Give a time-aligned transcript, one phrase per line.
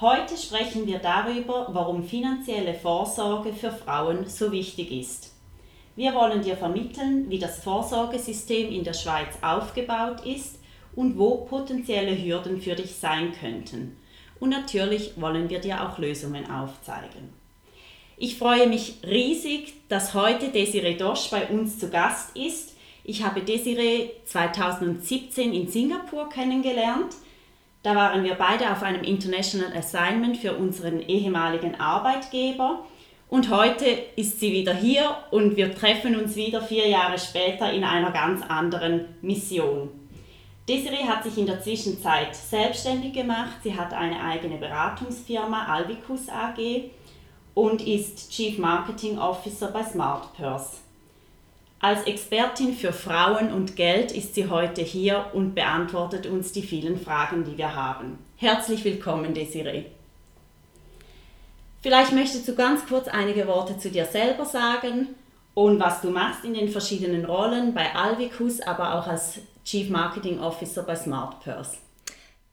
[0.00, 5.32] Heute sprechen wir darüber, warum finanzielle Vorsorge für Frauen so wichtig ist.
[5.94, 10.58] Wir wollen dir vermitteln, wie das Vorsorgesystem in der Schweiz aufgebaut ist
[10.96, 13.96] und wo potenzielle Hürden für dich sein könnten.
[14.40, 17.32] Und natürlich wollen wir dir auch Lösungen aufzeigen.
[18.16, 22.76] Ich freue mich riesig, dass heute Desiree Dosch bei uns zu Gast ist.
[23.04, 27.14] Ich habe Desiree 2017 in Singapur kennengelernt.
[27.84, 32.78] Da waren wir beide auf einem International Assignment für unseren ehemaligen Arbeitgeber.
[33.28, 33.84] Und heute
[34.16, 38.42] ist sie wieder hier und wir treffen uns wieder vier Jahre später in einer ganz
[38.48, 39.90] anderen Mission.
[40.66, 43.56] Desiree hat sich in der Zwischenzeit selbstständig gemacht.
[43.62, 46.90] Sie hat eine eigene Beratungsfirma, Alvicus AG,
[47.52, 50.83] und ist Chief Marketing Officer bei SmartPurse.
[51.84, 56.98] Als Expertin für Frauen und Geld ist sie heute hier und beantwortet uns die vielen
[56.98, 58.16] Fragen, die wir haben.
[58.38, 59.84] Herzlich willkommen, Desiree.
[61.82, 65.08] Vielleicht möchtest du ganz kurz einige Worte zu dir selber sagen
[65.52, 70.40] und was du machst in den verschiedenen Rollen bei Alvicus, aber auch als Chief Marketing
[70.40, 71.76] Officer bei SmartPurse.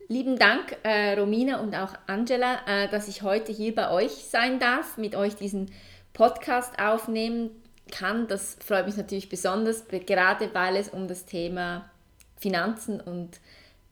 [0.10, 4.60] Lieben Dank, äh, Romina und auch Angela, äh, dass ich heute hier bei euch sein
[4.60, 5.72] darf, mit euch diesen
[6.12, 7.52] Podcast aufnehmen
[7.92, 8.28] kann.
[8.28, 11.89] Das freut mich natürlich besonders, gerade weil es um das Thema
[12.38, 13.39] Finanzen und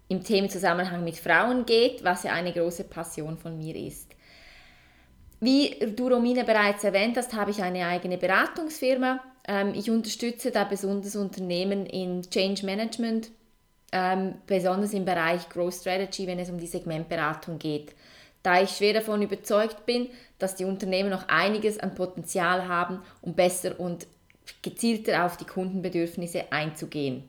[0.08, 4.10] im Themenzusammenhang mit Frauen geht, was ja eine große Passion von mir ist.
[5.40, 9.22] Wie du, Romina, bereits erwähnt hast, habe ich eine eigene Beratungsfirma.
[9.48, 13.30] Ähm, ich unterstütze da besonders Unternehmen in Change Management,
[13.92, 17.94] ähm, besonders im Bereich Growth Strategy, wenn es um die Segmentberatung geht
[18.44, 23.34] da ich schwer davon überzeugt bin, dass die Unternehmen noch einiges an Potenzial haben, um
[23.34, 24.08] besser und
[24.62, 27.24] gezielter auf die Kundenbedürfnisse einzugehen.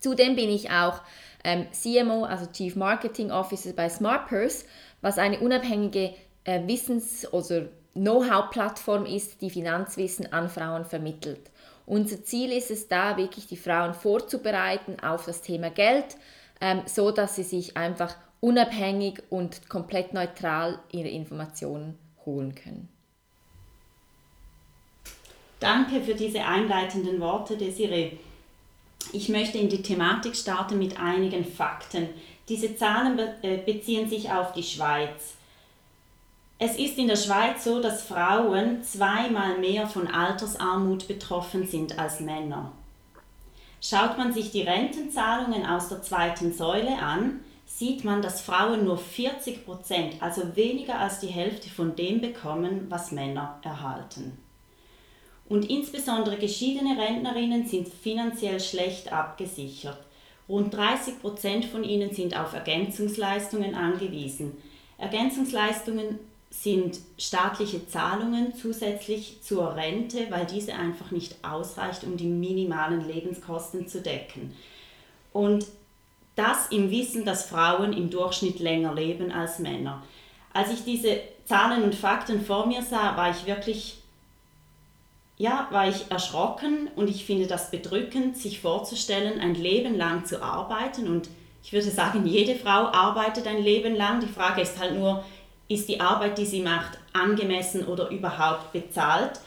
[0.00, 1.00] Zudem bin ich auch
[1.42, 4.66] ähm, CMO, also Chief Marketing Officer bei SmartPurse,
[5.00, 6.14] was eine unabhängige
[6.44, 11.50] äh, Wissens- oder Know-how-Plattform ist, die Finanzwissen an Frauen vermittelt.
[11.86, 16.16] Unser Ziel ist es da, wirklich die Frauen vorzubereiten auf das Thema Geld,
[16.60, 18.14] ähm, so dass sie sich einfach
[18.46, 22.88] unabhängig und komplett neutral ihre Informationen holen können.
[25.58, 28.12] Danke für diese einleitenden Worte, Desiree.
[29.12, 32.08] Ich möchte in die Thematik starten mit einigen Fakten.
[32.48, 35.34] Diese Zahlen äh, beziehen sich auf die Schweiz.
[36.60, 42.20] Es ist in der Schweiz so, dass Frauen zweimal mehr von Altersarmut betroffen sind als
[42.20, 42.70] Männer.
[43.80, 47.40] Schaut man sich die Rentenzahlungen aus der zweiten Säule an,
[47.76, 52.86] sieht man, dass Frauen nur 40 Prozent, also weniger als die Hälfte von dem bekommen,
[52.88, 54.38] was Männer erhalten.
[55.46, 59.98] Und insbesondere geschiedene Rentnerinnen sind finanziell schlecht abgesichert.
[60.48, 64.56] Rund 30 Prozent von ihnen sind auf Ergänzungsleistungen angewiesen.
[64.96, 73.06] Ergänzungsleistungen sind staatliche Zahlungen zusätzlich zur Rente, weil diese einfach nicht ausreicht, um die minimalen
[73.06, 74.56] Lebenskosten zu decken.
[75.34, 75.66] Und
[76.36, 80.02] das im Wissen, dass Frauen im Durchschnitt länger leben als Männer.
[80.52, 83.98] Als ich diese Zahlen und Fakten vor mir sah, war ich wirklich,
[85.38, 90.42] ja, war ich erschrocken und ich finde das bedrückend, sich vorzustellen, ein Leben lang zu
[90.42, 91.28] arbeiten und
[91.66, 94.20] ich würde sagen, jede Frau arbeitet ein Leben lang.
[94.20, 95.24] Die Frage ist halt nur,
[95.66, 99.40] ist die Arbeit, die sie macht, angemessen oder überhaupt bezahlt?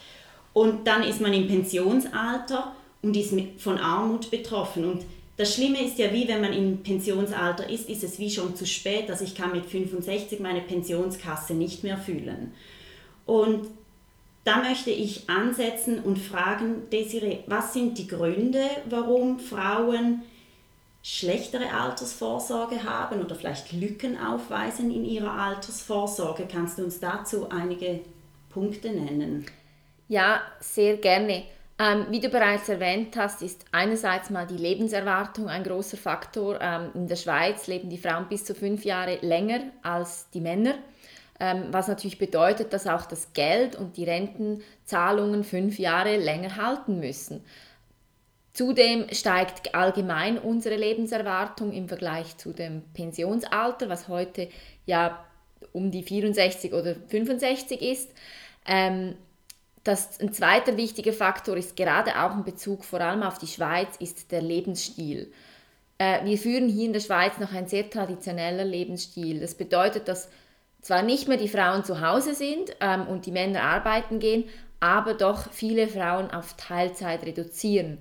[0.51, 4.83] Und dann ist man im Pensionsalter und ist von Armut betroffen.
[4.83, 5.05] Und
[5.39, 8.67] das Schlimme ist ja, wie wenn man im Pensionsalter ist, ist es wie schon zu
[8.67, 12.51] spät, dass ich kann mit 65 meine Pensionskasse nicht mehr fühlen.
[13.25, 13.69] Und
[14.43, 20.23] da möchte ich ansetzen und fragen, Desiree, was sind die Gründe, warum Frauen
[21.03, 26.49] schlechtere Altersvorsorge haben oder vielleicht Lücken aufweisen in ihrer Altersvorsorge?
[26.51, 28.01] Kannst du uns dazu einige
[28.49, 29.45] Punkte nennen?
[30.09, 31.43] Ja, sehr gerne.
[31.81, 36.59] Ähm, wie du bereits erwähnt hast, ist einerseits mal die Lebenserwartung ein großer Faktor.
[36.59, 40.75] Ähm, in der Schweiz leben die Frauen bis zu fünf Jahre länger als die Männer,
[41.39, 46.99] ähm, was natürlich bedeutet, dass auch das Geld und die Rentenzahlungen fünf Jahre länger halten
[46.99, 47.45] müssen.
[48.51, 54.49] Zudem steigt allgemein unsere Lebenserwartung im Vergleich zu dem Pensionsalter, was heute
[54.85, 55.23] ja
[55.71, 58.11] um die 64 oder 65 ist.
[58.67, 59.15] Ähm,
[59.83, 63.95] das, ein zweiter wichtiger Faktor ist gerade auch in Bezug vor allem auf die Schweiz,
[63.99, 65.31] ist der Lebensstil.
[65.97, 69.39] Äh, wir führen hier in der Schweiz noch ein sehr traditioneller Lebensstil.
[69.39, 70.29] Das bedeutet, dass
[70.81, 74.45] zwar nicht mehr die Frauen zu Hause sind ähm, und die Männer arbeiten gehen,
[74.79, 77.99] aber doch viele Frauen auf Teilzeit reduzieren.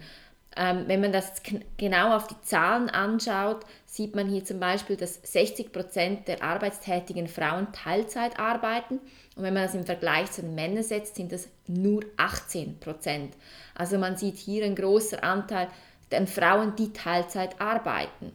[0.61, 1.41] Ähm, wenn man das
[1.77, 7.29] genau auf die Zahlen anschaut, sieht man hier zum Beispiel, dass 60 Prozent der arbeitstätigen
[7.29, 8.99] Frauen Teilzeit arbeiten.
[9.37, 13.35] Und wenn man das im Vergleich zu den Männern setzt, sind das nur 18 Prozent.
[13.77, 15.69] Also man sieht hier einen großen Anteil
[16.13, 18.33] an Frauen, die Teilzeit arbeiten.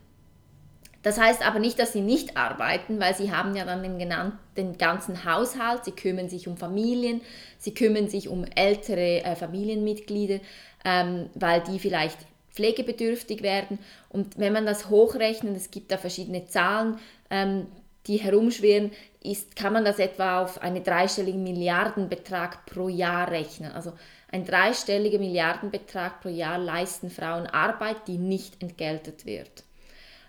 [1.04, 4.40] Das heißt aber nicht, dass sie nicht arbeiten, weil sie haben ja dann den, genannten,
[4.56, 7.22] den ganzen Haushalt, sie kümmern sich um Familien,
[7.60, 10.40] sie kümmern sich um ältere äh, Familienmitglieder,
[10.86, 12.18] ähm, weil die vielleicht
[12.52, 13.80] pflegebedürftig werden.
[14.10, 16.98] Und wenn man das hochrechnet, es gibt da verschiedene Zahlen,
[17.30, 17.68] ähm,
[18.08, 18.92] die herumschwirren,
[19.22, 23.72] ist, kann man das etwa auf einen dreistelligen Milliardenbetrag pro Jahr rechnen.
[23.72, 23.94] Also
[24.32, 29.64] ein dreistelliger Milliardenbetrag pro Jahr leisten Frauen Arbeit, die nicht entgeltet wird.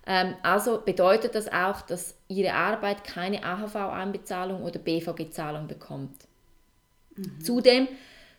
[0.06, 6.16] Ähm, also bedeutet das auch, dass ihre Arbeit keine AHV-Einbezahlung oder BVG-Zahlung bekommt.
[7.16, 7.40] Mhm.
[7.40, 7.88] Zudem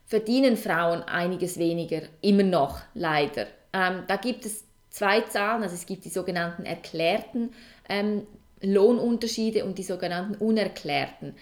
[0.05, 3.47] verdienen Frauen einiges weniger, immer noch leider.
[3.73, 7.51] Ähm, da gibt es zwei Zahlen, also es gibt die sogenannten erklärten
[7.89, 8.27] ähm,
[8.61, 11.35] Lohnunterschiede und die sogenannten unerklärten.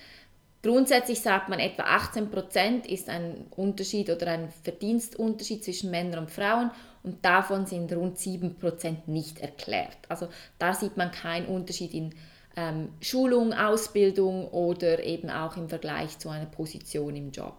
[0.64, 6.32] Grundsätzlich sagt man, etwa 18 Prozent ist ein Unterschied oder ein Verdienstunterschied zwischen Männern und
[6.32, 6.72] Frauen
[7.04, 9.98] und davon sind rund 7 Prozent nicht erklärt.
[10.08, 10.30] Also
[10.60, 12.16] da sieht man keinen Unterschied in
[12.56, 17.56] ähm, Schulung, Ausbildung oder eben auch im Vergleich zu einer Position im Job.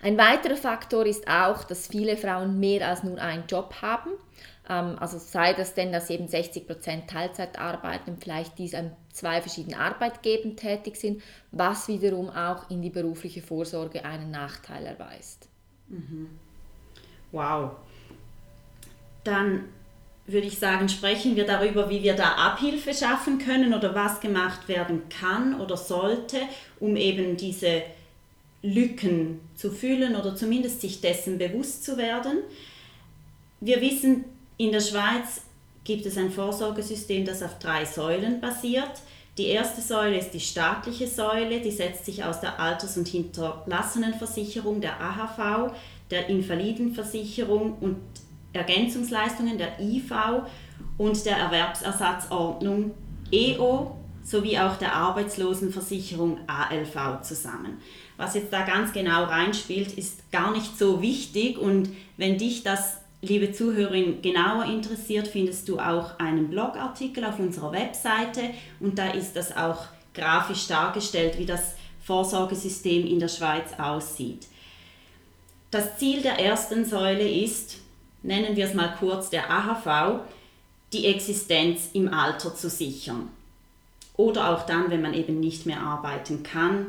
[0.00, 4.10] Ein weiterer Faktor ist auch, dass viele Frauen mehr als nur einen Job haben.
[4.68, 9.40] Ähm, also sei das denn, dass eben 60 Prozent Teilzeit arbeiten vielleicht dies an zwei
[9.40, 15.48] verschiedenen Arbeitgebern tätig sind, was wiederum auch in die berufliche Vorsorge einen Nachteil erweist.
[15.88, 16.30] Mhm.
[17.30, 17.72] Wow.
[19.24, 19.64] Dann
[20.26, 24.68] würde ich sagen, sprechen wir darüber, wie wir da Abhilfe schaffen können oder was gemacht
[24.68, 26.38] werden kann oder sollte,
[26.80, 27.82] um eben diese
[28.62, 32.38] Lücken zu füllen oder zumindest sich dessen bewusst zu werden.
[33.60, 34.24] Wir wissen,
[34.56, 35.42] in der Schweiz
[35.84, 39.02] gibt es ein Vorsorgesystem, das auf drei Säulen basiert.
[39.38, 44.80] Die erste Säule ist die staatliche Säule, die setzt sich aus der Alters- und Hinterlassenenversicherung,
[44.80, 45.72] der AHV,
[46.10, 47.96] der Invalidenversicherung und
[48.52, 50.12] Ergänzungsleistungen, der IV
[50.98, 52.92] und der Erwerbsersatzordnung
[53.32, 57.78] EO sowie auch der Arbeitslosenversicherung ALV zusammen.
[58.16, 62.98] Was jetzt da ganz genau reinspielt, ist gar nicht so wichtig und wenn dich das
[63.22, 69.34] liebe Zuhörerin, genauer interessiert, findest du auch einen Blogartikel auf unserer Webseite und da ist
[69.34, 71.74] das auch grafisch dargestellt, wie das
[72.04, 74.48] Vorsorgesystem in der Schweiz aussieht.
[75.70, 77.78] Das Ziel der ersten Säule ist,
[78.22, 80.20] nennen wir es mal kurz der AHV,
[80.92, 83.30] die Existenz im Alter zu sichern.
[84.16, 86.86] Oder auch dann, wenn man eben nicht mehr arbeiten kann,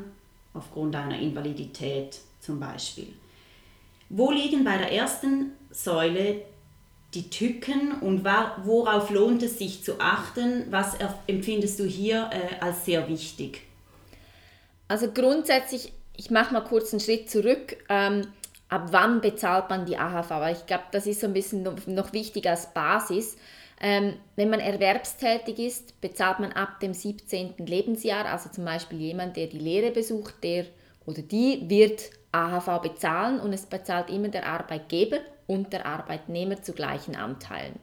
[0.53, 3.13] aufgrund einer Invalidität zum Beispiel.
[4.09, 6.41] Wo liegen bei der ersten Säule
[7.13, 10.65] die Tücken und worauf lohnt es sich zu achten?
[10.71, 13.61] Was empfindest du hier äh, als sehr wichtig?
[14.87, 17.77] Also grundsätzlich, ich mache mal kurz einen Schritt zurück.
[17.89, 18.27] Ähm,
[18.69, 20.29] ab wann bezahlt man die AHV?
[20.31, 23.37] Weil ich glaube, das ist so ein bisschen noch, noch wichtig als Basis.
[23.79, 27.55] Ähm, wenn man erwerbstätig ist, bezahlt man ab dem 17.
[27.57, 30.65] Lebensjahr, also zum Beispiel jemand, der die Lehre besucht, der
[31.05, 36.73] oder die wird AHV bezahlen und es bezahlt immer der Arbeitgeber und der Arbeitnehmer zu
[36.73, 37.79] gleichen Anteilen.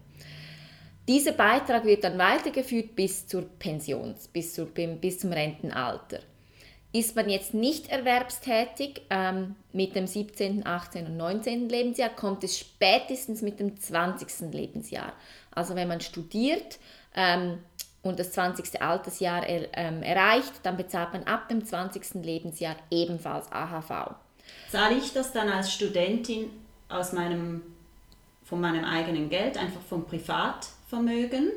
[1.09, 6.21] Dieser Beitrag wird dann weitergeführt bis zur Pension, bis, zur, bis zum Rentenalter.
[6.93, 11.07] Ist man jetzt nicht erwerbstätig ähm, mit dem 17., 18.
[11.07, 11.69] und 19.
[11.69, 14.53] Lebensjahr, kommt es spätestens mit dem 20.
[14.53, 15.13] Lebensjahr.
[15.53, 16.79] Also wenn man studiert
[17.15, 17.59] ähm,
[18.03, 18.83] und das 20.
[18.83, 22.23] Altersjahr er, ähm, erreicht, dann bezahlt man ab dem 20.
[22.25, 24.15] Lebensjahr ebenfalls AHV.
[24.71, 26.51] Zahle ich das dann als Studentin
[26.91, 27.63] aus meinem,
[28.45, 31.53] von meinem eigenen Geld, einfach vom Privatvermögen?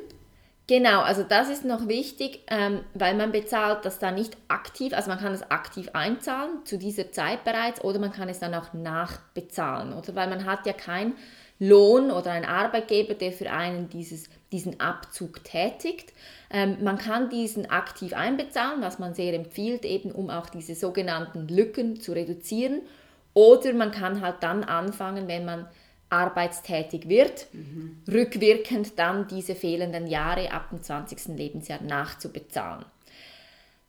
[0.66, 5.10] Genau, also das ist noch wichtig, ähm, weil man bezahlt das dann nicht aktiv, also
[5.10, 8.72] man kann es aktiv einzahlen zu dieser Zeit bereits oder man kann es dann auch
[8.72, 11.14] nachbezahlen, oder weil man hat ja keinen
[11.58, 16.12] Lohn oder einen Arbeitgeber, der für einen dieses, diesen Abzug tätigt.
[16.50, 21.46] Ähm, man kann diesen aktiv einbezahlen, was man sehr empfiehlt, eben um auch diese sogenannten
[21.46, 22.80] Lücken zu reduzieren.
[23.34, 25.66] Oder man kann halt dann anfangen, wenn man
[26.08, 28.02] arbeitstätig wird, mhm.
[28.10, 31.36] rückwirkend dann diese fehlenden Jahre ab dem 20.
[31.36, 32.84] Lebensjahr nachzubezahlen.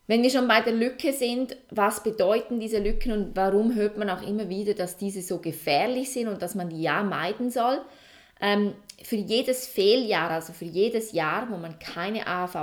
[0.08, 4.10] Wenn wir schon bei der Lücke sind, was bedeuten diese Lücken und warum hört man
[4.10, 7.80] auch immer wieder, dass diese so gefährlich sind und dass man die ja meiden soll?
[8.40, 8.74] Ähm,
[9.06, 12.56] für jedes Fehljahr, also für jedes Jahr, wo man keine AHV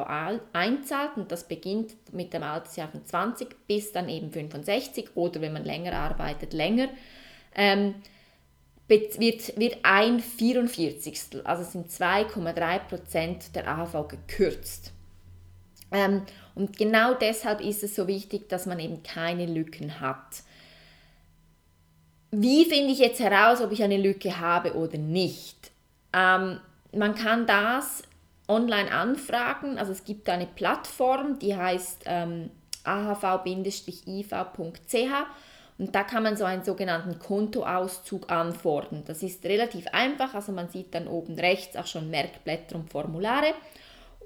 [0.53, 5.53] einzahlt, und das beginnt mit dem Altersjahr von 20 bis dann eben 65 oder wenn
[5.53, 6.89] man länger arbeitet, länger,
[7.55, 7.95] ähm,
[8.89, 11.45] wird, wird ein 44.
[11.45, 14.93] Also sind 2,3 Prozent der AHV gekürzt.
[15.93, 16.23] Ähm,
[16.57, 20.43] und genau deshalb ist es so wichtig, dass man eben keine Lücken hat.
[22.33, 25.72] Wie finde ich jetzt heraus, ob ich eine Lücke habe oder nicht?
[26.13, 26.61] Ähm,
[26.95, 28.03] man kann das
[28.49, 29.79] online anfragen.
[29.79, 32.51] Also es gibt eine Plattform, die heißt ähm,
[32.85, 34.33] ahv-iv.ch
[35.79, 39.03] und da kann man so einen sogenannten Kontoauszug anfordern.
[39.07, 43.55] Das ist relativ einfach, also man sieht dann oben rechts auch schon Merkblätter und Formulare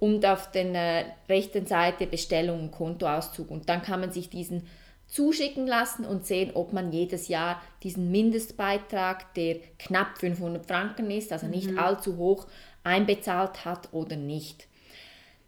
[0.01, 3.51] und auf der äh, rechten Seite Bestellung und Kontoauszug.
[3.51, 4.67] Und dann kann man sich diesen
[5.07, 11.33] zuschicken lassen und sehen, ob man jedes Jahr diesen Mindestbeitrag, der knapp 500 Franken ist,
[11.33, 11.79] also nicht mhm.
[11.79, 12.47] allzu hoch,
[12.85, 14.67] einbezahlt hat oder nicht.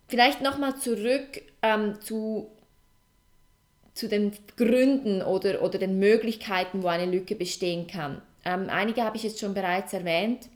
[0.06, 2.50] Vielleicht nochmal zurück ähm, zu,
[3.94, 8.22] zu den Gründen oder, oder den Möglichkeiten, wo eine Lücke bestehen kann.
[8.44, 10.48] Ähm, einige habe ich jetzt schon bereits erwähnt.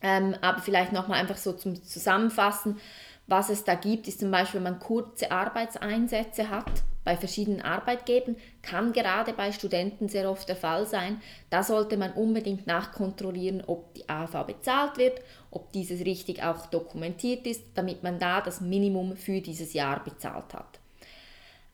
[0.00, 2.78] Ähm, aber vielleicht nochmal einfach so zum Zusammenfassen,
[3.26, 6.70] was es da gibt, ist zum Beispiel, wenn man kurze Arbeitseinsätze hat
[7.08, 11.22] bei verschiedenen Arbeitgebern, kann gerade bei Studenten sehr oft der Fall sein.
[11.48, 17.46] Da sollte man unbedingt nachkontrollieren, ob die AV bezahlt wird, ob dieses richtig auch dokumentiert
[17.46, 20.80] ist, damit man da das Minimum für dieses Jahr bezahlt hat.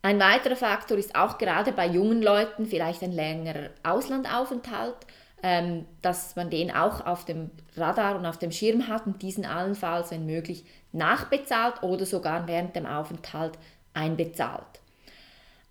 [0.03, 4.99] Ein weiterer Faktor ist auch gerade bei jungen Leuten vielleicht ein längerer Auslandaufenthalt
[5.43, 9.45] ähm, dass man den auch auf dem Radar und auf dem Schirm hat und diesen
[9.45, 13.59] allenfalls, wenn möglich, nachbezahlt oder sogar während dem Aufenthalt
[13.93, 14.81] einbezahlt.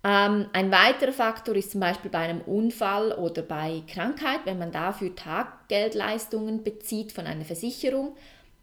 [0.06, 4.70] Ähm, ein weiterer Faktor ist zum Beispiel bei einem Unfall oder bei Krankheit, wenn man
[4.70, 8.14] dafür Taggeldleistungen bezieht von einer Versicherung,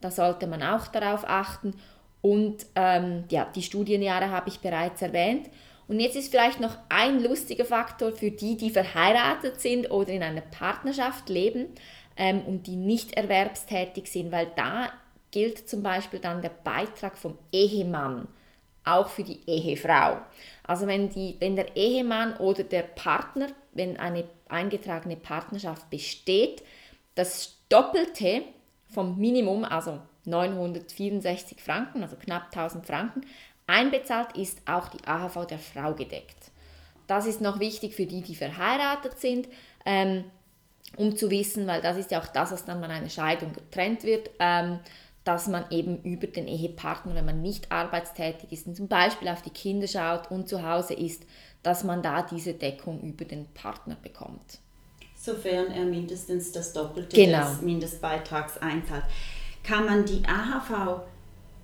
[0.01, 1.73] da sollte man auch darauf achten.
[2.21, 5.49] Und ähm, ja, die Studienjahre habe ich bereits erwähnt.
[5.87, 10.21] Und jetzt ist vielleicht noch ein lustiger Faktor für die, die verheiratet sind oder in
[10.21, 11.69] einer Partnerschaft leben
[12.17, 14.89] ähm, und die nicht erwerbstätig sind, weil da
[15.31, 18.27] gilt zum Beispiel dann der Beitrag vom Ehemann
[18.83, 20.17] auch für die Ehefrau.
[20.63, 26.63] Also wenn, die, wenn der Ehemann oder der Partner, wenn eine eingetragene Partnerschaft besteht,
[27.15, 28.43] das Doppelte
[28.89, 33.21] vom Minimum, also 964 Franken, also knapp 1000 Franken,
[33.67, 36.51] Einbezahlt ist auch die AHV der Frau gedeckt.
[37.07, 39.47] Das ist noch wichtig für die, die verheiratet sind,
[39.85, 40.25] ähm,
[40.97, 44.03] um zu wissen, weil das ist ja auch das, was dann bei einer Scheidung getrennt
[44.03, 44.79] wird, ähm,
[45.23, 49.41] dass man eben über den Ehepartner, wenn man nicht arbeitstätig ist und zum Beispiel auf
[49.41, 51.23] die Kinder schaut und zu Hause ist,
[51.63, 54.59] dass man da diese Deckung über den Partner bekommt.
[55.15, 57.47] Sofern er mindestens das Doppelte genau.
[57.47, 59.03] des Mindestbeitrags einzahlt.
[59.63, 61.03] Kann man die AHV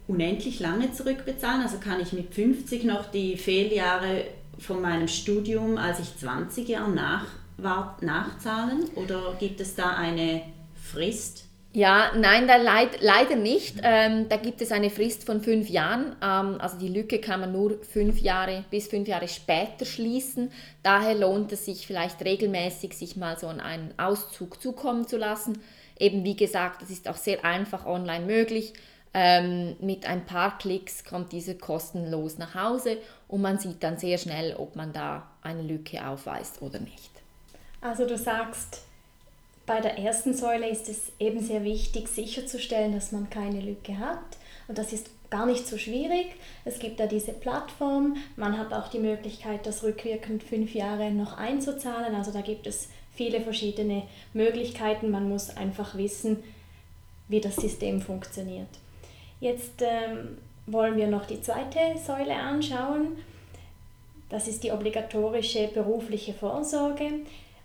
[0.07, 1.63] unendlich lange zurückbezahlen?
[1.63, 4.25] Also kann ich mit 50 noch die Fehljahre
[4.59, 7.25] von meinem Studium, als ich 20 Jahre nach,
[7.57, 8.83] war, nachzahlen?
[8.93, 10.43] Oder gibt es da eine
[10.75, 11.46] Frist?
[11.73, 13.75] Ja, nein, da leid, leider nicht.
[13.83, 16.15] Ähm, da gibt es eine Frist von fünf Jahren.
[16.23, 20.51] Ähm, also die Lücke kann man nur fünf Jahre bis fünf Jahre später schließen.
[20.81, 25.61] Daher lohnt es sich vielleicht regelmäßig, sich mal so einen Auszug zukommen zu lassen.
[25.99, 28.73] Eben wie gesagt, das ist auch sehr einfach online möglich.
[29.13, 32.97] Ähm, mit ein paar Klicks kommt diese kostenlos nach Hause
[33.27, 37.11] und man sieht dann sehr schnell, ob man da eine Lücke aufweist oder nicht.
[37.81, 38.86] Also du sagst,
[39.67, 44.37] bei der ersten Säule ist es eben sehr wichtig, sicherzustellen, dass man keine Lücke hat.
[44.69, 46.27] Und das ist gar nicht so schwierig.
[46.63, 48.15] Es gibt da diese Plattform.
[48.37, 52.15] Man hat auch die Möglichkeit, das rückwirkend fünf Jahre noch einzuzahlen.
[52.15, 55.11] Also da gibt es viele verschiedene Möglichkeiten.
[55.11, 56.43] Man muss einfach wissen,
[57.27, 58.69] wie das System funktioniert.
[59.41, 63.17] Jetzt ähm, wollen wir noch die zweite Säule anschauen.
[64.29, 67.11] Das ist die obligatorische berufliche Vorsorge.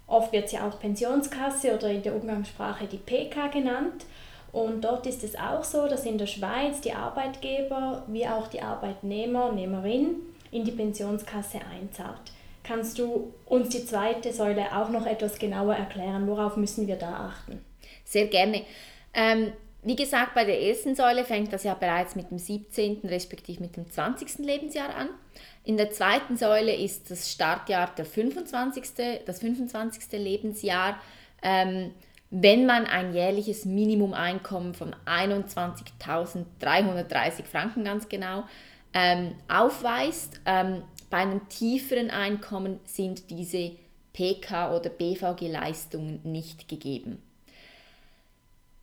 [0.06, 4.04] Oft wird sie auch Pensionskasse oder in der Umgangssprache die PK genannt.
[4.52, 8.60] Und dort ist es auch so, dass in der Schweiz die Arbeitgeber wie auch die
[8.60, 10.16] Arbeitnehmer, Nehmerin
[10.50, 12.32] in die Pensionskasse einzahlt.
[12.62, 16.28] Kannst du uns die zweite Säule auch noch etwas genauer erklären?
[16.28, 17.64] Worauf müssen wir da achten?
[18.04, 18.62] Sehr gerne.
[19.14, 23.00] Ähm, wie gesagt, bei der ersten Säule fängt das ja bereits mit dem 17.
[23.04, 24.38] respektive mit dem 20.
[24.38, 25.08] Lebensjahr an.
[25.64, 28.84] In der zweiten Säule ist das Startjahr der 25.,
[29.26, 30.12] das 25.
[30.12, 31.00] Lebensjahr,
[31.42, 31.90] ähm,
[32.30, 38.44] wenn man ein jährliches Minimumeinkommen von 21.330 Franken ganz genau
[38.94, 40.40] ähm, aufweist.
[40.46, 43.72] Ähm, bei einem tieferen Einkommen sind diese
[44.12, 47.20] PK- oder BVG-Leistungen nicht gegeben.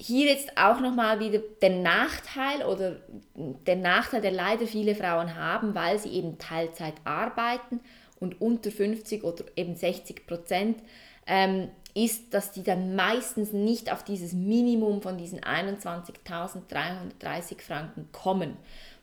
[0.01, 2.96] Hier jetzt auch nochmal wieder der Nachteil oder
[3.36, 7.82] der Nachteil, der leider viele Frauen haben, weil sie eben Teilzeit arbeiten
[8.20, 10.82] und unter 50 oder eben 60 Prozent,
[11.27, 18.56] ähm, ist, dass die dann meistens nicht auf dieses Minimum von diesen 21.330 Franken kommen,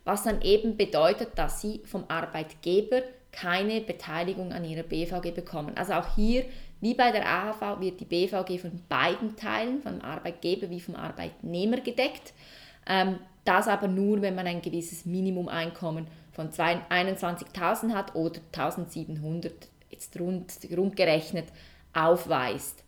[0.05, 5.77] was dann eben bedeutet, dass sie vom Arbeitgeber keine Beteiligung an ihrer BVG bekommen.
[5.77, 6.47] Also auch hier,
[6.81, 11.81] wie bei der AHV, wird die BVG von beiden Teilen, vom Arbeitgeber wie vom Arbeitnehmer
[11.81, 12.33] gedeckt.
[12.87, 19.53] Ähm, das aber nur, wenn man ein gewisses Minimumeinkommen von 21.000 hat oder 1.700
[19.91, 21.01] jetzt rund, rund
[21.93, 22.85] aufweist.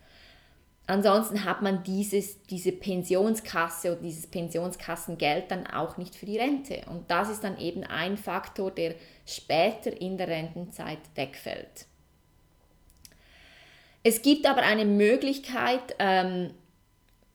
[0.86, 6.80] Ansonsten hat man dieses, diese Pensionskasse oder dieses Pensionskassengeld dann auch nicht für die Rente.
[6.88, 8.94] Und das ist dann eben ein Faktor, der
[9.26, 11.87] später in der Rentenzeit wegfällt.
[14.08, 16.54] Es gibt aber eine Möglichkeit, ähm,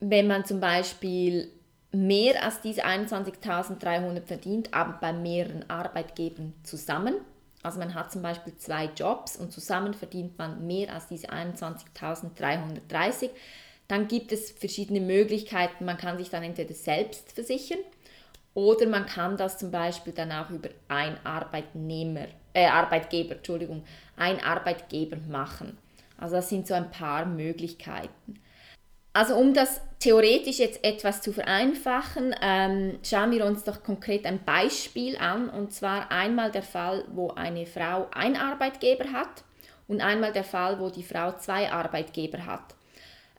[0.00, 1.48] wenn man zum Beispiel
[1.92, 7.14] mehr als diese 21.300 verdient, aber bei mehreren Arbeitgebern zusammen,
[7.62, 13.30] also man hat zum Beispiel zwei Jobs und zusammen verdient man mehr als diese 21.330.
[13.86, 15.84] Dann gibt es verschiedene Möglichkeiten.
[15.84, 17.78] Man kann sich dann entweder selbst versichern
[18.52, 23.84] oder man kann das zum Beispiel dann auch über ein Arbeitnehmer, äh, Arbeitgeber, Entschuldigung,
[24.16, 25.78] ein Arbeitgeber machen.
[26.24, 28.40] Also das sind so ein paar Möglichkeiten.
[29.12, 34.42] Also um das theoretisch jetzt etwas zu vereinfachen, ähm, schauen wir uns doch konkret ein
[34.42, 35.50] Beispiel an.
[35.50, 39.44] Und zwar einmal der Fall, wo eine Frau ein Arbeitgeber hat
[39.86, 42.74] und einmal der Fall, wo die Frau zwei Arbeitgeber hat.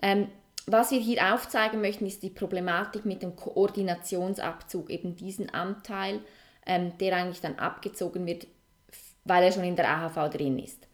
[0.04, 0.28] Ähm,
[0.68, 6.20] was wir hier aufzeigen möchten, ist die Problematik mit dem Koordinationsabzug, eben diesen Anteil,
[6.68, 8.46] ähm, der eigentlich dann abgezogen wird,
[9.24, 10.85] weil er schon in der AHV drin ist.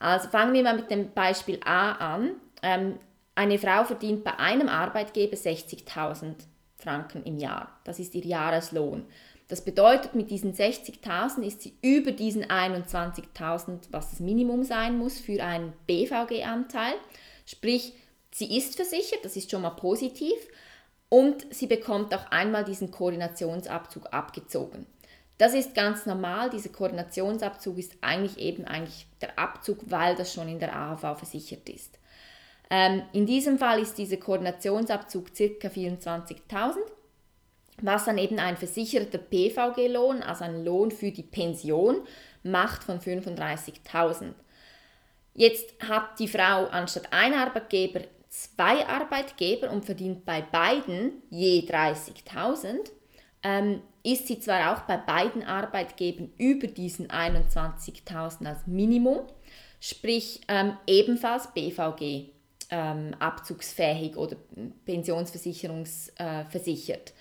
[0.00, 2.32] Also fangen wir mal mit dem Beispiel A an.
[2.62, 2.98] Ähm,
[3.34, 6.34] eine Frau verdient bei einem Arbeitgeber 60.000
[6.76, 7.78] Franken im Jahr.
[7.84, 9.04] Das ist ihr Jahreslohn.
[9.48, 15.18] Das bedeutet, mit diesen 60.000 ist sie über diesen 21.000, was das Minimum sein muss
[15.18, 16.94] für einen BVG-Anteil.
[17.46, 17.94] Sprich,
[18.30, 20.36] sie ist versichert, das ist schon mal positiv.
[21.08, 24.84] Und sie bekommt auch einmal diesen Koordinationsabzug abgezogen.
[25.38, 26.50] Das ist ganz normal.
[26.50, 31.68] Dieser Koordinationsabzug ist eigentlich eben eigentlich der Abzug, weil das schon in der AHV versichert
[31.68, 31.98] ist.
[32.70, 35.68] Ähm, in diesem Fall ist dieser Koordinationsabzug ca.
[35.68, 36.76] 24.000,
[37.80, 42.02] was dann eben ein versicherter PVG-Lohn, also ein Lohn für die Pension,
[42.42, 44.34] macht von 35.000.
[45.34, 52.90] Jetzt hat die Frau anstatt ein Arbeitgeber zwei Arbeitgeber und verdient bei beiden je 30.000.
[53.42, 59.20] Ähm, ist sie zwar auch bei beiden Arbeitgebern über diesen 21.000 als Minimum,
[59.80, 62.30] sprich ähm, ebenfalls BVG
[62.70, 64.36] ähm, abzugsfähig oder
[64.84, 67.10] pensionsversicherungsversichert.
[67.10, 67.12] Äh,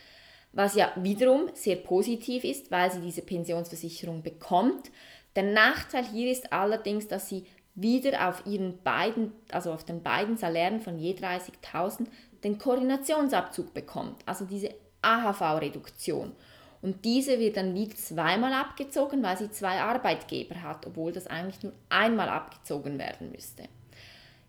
[0.53, 4.89] was ja wiederum sehr positiv ist, weil sie diese Pensionsversicherung bekommt.
[5.35, 10.35] Der Nachteil hier ist allerdings, dass sie wieder auf ihren beiden, also auf den beiden
[10.35, 12.07] Salären von je 30.000
[12.43, 14.73] den Koordinationsabzug bekommt, also diese
[15.07, 16.33] AHV-Reduktion.
[16.81, 21.63] Und diese wird dann wieder zweimal abgezogen, weil sie zwei Arbeitgeber hat, obwohl das eigentlich
[21.63, 23.63] nur einmal abgezogen werden müsste.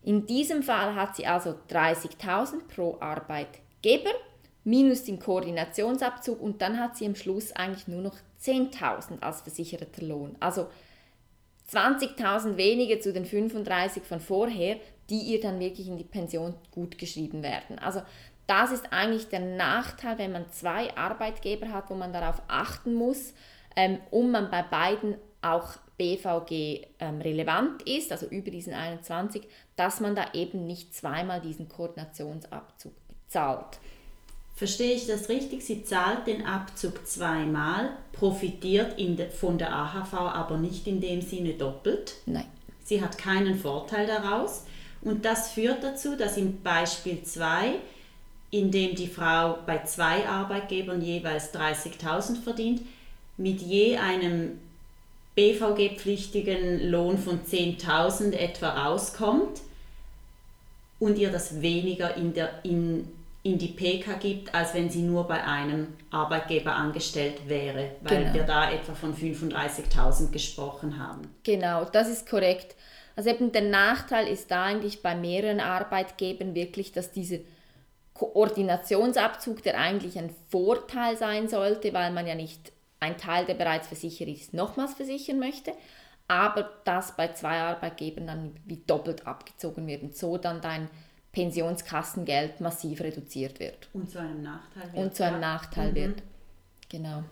[0.03, 4.11] In diesem Fall hat sie also 30.000 pro Arbeitgeber
[4.65, 10.05] minus den Koordinationsabzug und dann hat sie am Schluss eigentlich nur noch 10.000 als versicherter
[10.05, 10.37] Lohn.
[10.41, 10.69] Also
[11.73, 14.77] 20.000 weniger zu den 35 von vorher,
[15.11, 17.79] die ihr dann wirklich in die Pension gut geschrieben werden.
[17.79, 18.03] Also
[18.49, 23.35] das ist eigentlich der Nachteil, wenn man zwei Arbeitgeber hat, wo man darauf achten muss,
[23.77, 29.43] ähm, um man bei beiden auch BVG ähm, relevant ist, also über diesen 21,
[29.77, 33.79] dass man da eben nicht zweimal diesen Koordinationsabzug bezahlt.
[34.55, 35.65] Verstehe ich das richtig?
[35.65, 41.53] Sie zahlt den Abzug zweimal, profitiert de, von der AHV aber nicht in dem Sinne
[41.53, 42.15] doppelt.
[42.27, 42.47] Nein.
[42.83, 44.65] Sie hat keinen Vorteil daraus.
[45.03, 47.75] Und das führt dazu, dass im Beispiel 2,
[48.51, 52.81] in dem die Frau bei zwei Arbeitgebern jeweils 30.000 verdient,
[53.37, 54.59] mit je einem
[55.37, 59.61] BVG-pflichtigen Lohn von 10.000 etwa rauskommt
[60.99, 63.09] und ihr das weniger in, der, in,
[63.45, 68.35] in die PK gibt, als wenn sie nur bei einem Arbeitgeber angestellt wäre, weil genau.
[68.35, 71.23] wir da etwa von 35.000 gesprochen haben.
[71.45, 72.75] Genau, das ist korrekt.
[73.15, 77.39] Also eben der Nachteil ist da eigentlich bei mehreren Arbeitgebern wirklich, dass dieser
[78.19, 83.87] Koordinationsabzug, der eigentlich ein Vorteil sein sollte, weil man ja nicht ein Teil, der bereits
[83.87, 85.73] versichert ist, nochmals versichern möchte,
[86.27, 90.91] aber das bei zwei Arbeitgebern dann wie doppelt abgezogen wird und so dann dein
[91.33, 93.89] Pensionskassengeld massiv reduziert wird.
[93.93, 94.97] Und zu einem Nachteil wird.
[94.97, 95.41] Und zu einem ja.
[95.41, 95.95] Nachteil mhm.
[95.95, 96.23] wird.
[96.89, 97.23] Genau.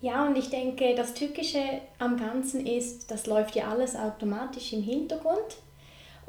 [0.00, 1.62] Ja, und ich denke, das Tückische
[1.98, 5.58] am Ganzen ist, das läuft ja alles automatisch im Hintergrund.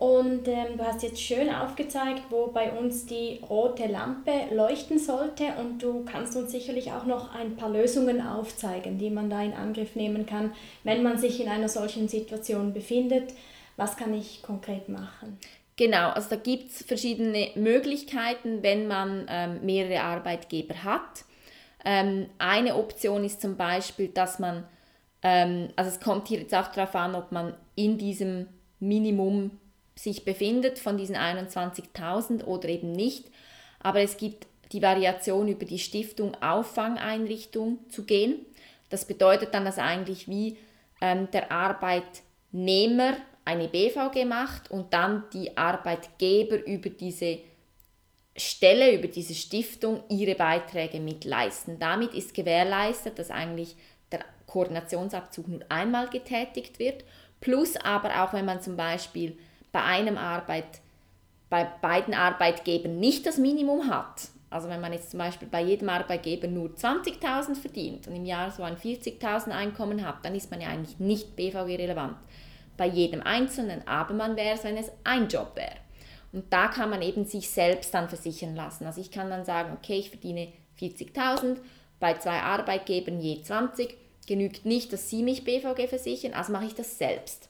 [0.03, 5.53] Und ähm, du hast jetzt schön aufgezeigt, wo bei uns die rote Lampe leuchten sollte.
[5.57, 9.53] Und du kannst uns sicherlich auch noch ein paar Lösungen aufzeigen, die man da in
[9.53, 10.51] Angriff nehmen kann,
[10.83, 13.31] wenn man sich in einer solchen Situation befindet.
[13.77, 15.39] Was kann ich konkret machen?
[15.77, 21.23] Genau, also da gibt es verschiedene Möglichkeiten, wenn man ähm, mehrere Arbeitgeber hat.
[21.85, 24.65] Ähm, eine Option ist zum Beispiel, dass man,
[25.21, 28.47] ähm, also es kommt hier jetzt auch darauf an, ob man in diesem
[28.81, 29.59] Minimum
[29.95, 33.25] sich befindet von diesen 21.000 oder eben nicht.
[33.79, 38.45] Aber es gibt die Variation über die Stiftung Auffangeinrichtung zu gehen.
[38.89, 40.57] Das bedeutet dann, dass eigentlich wie
[41.01, 47.39] ähm, der Arbeitnehmer eine BVG macht und dann die Arbeitgeber über diese
[48.35, 51.77] Stelle, über diese Stiftung ihre Beiträge mitleisten.
[51.77, 53.75] Damit ist gewährleistet, dass eigentlich
[54.11, 57.03] der Koordinationsabzug nur einmal getätigt wird,
[57.41, 59.37] plus aber auch wenn man zum Beispiel
[59.73, 60.79] bei einem Arbeit,
[61.49, 65.89] bei beiden Arbeitgebern nicht das Minimum hat, also wenn man jetzt zum Beispiel bei jedem
[65.89, 70.61] Arbeitgeber nur 20.000 verdient und im Jahr so ein 40.000 Einkommen hat, dann ist man
[70.61, 72.15] ja eigentlich nicht BVG-relevant
[72.77, 75.77] bei jedem Einzelnen, aber man wäre es, wenn es ein Job wäre.
[76.31, 78.85] Und da kann man eben sich selbst dann versichern lassen.
[78.85, 81.57] Also ich kann dann sagen, okay, ich verdiene 40.000,
[81.99, 83.95] bei zwei Arbeitgebern je 20,
[84.27, 87.49] genügt nicht, dass sie mich BVG versichern, also mache ich das selbst.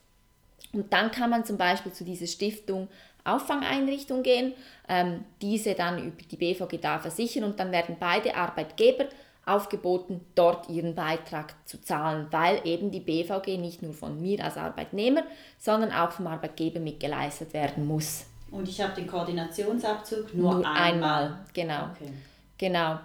[0.74, 2.88] Und dann kann man zum Beispiel zu dieser Stiftung
[3.24, 4.52] Auffangeinrichtung gehen,
[4.86, 9.06] ähm, diese dann über die BVG da versichern und dann werden beide Arbeitgeber
[9.46, 14.56] aufgeboten, dort ihren Beitrag zu zahlen, weil eben die BVG nicht nur von mir als
[14.56, 15.22] Arbeitnehmer,
[15.58, 18.26] sondern auch vom Arbeitgeber mitgeleistet werden muss.
[18.50, 21.24] Und ich habe den Koordinationsabzug nur, nur einmal.
[21.24, 21.38] einmal.
[21.52, 21.90] Genau.
[21.92, 22.12] Okay.
[22.58, 22.98] Genau.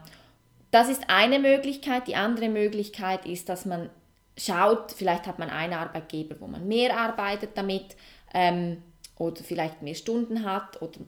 [0.71, 2.07] Das ist eine Möglichkeit.
[2.07, 3.89] Die andere Möglichkeit ist, dass man
[4.39, 7.95] schaut, vielleicht hat man einen Arbeitgeber, wo man mehr arbeitet damit
[8.33, 8.81] ähm,
[9.17, 10.99] oder vielleicht mehr Stunden hat oder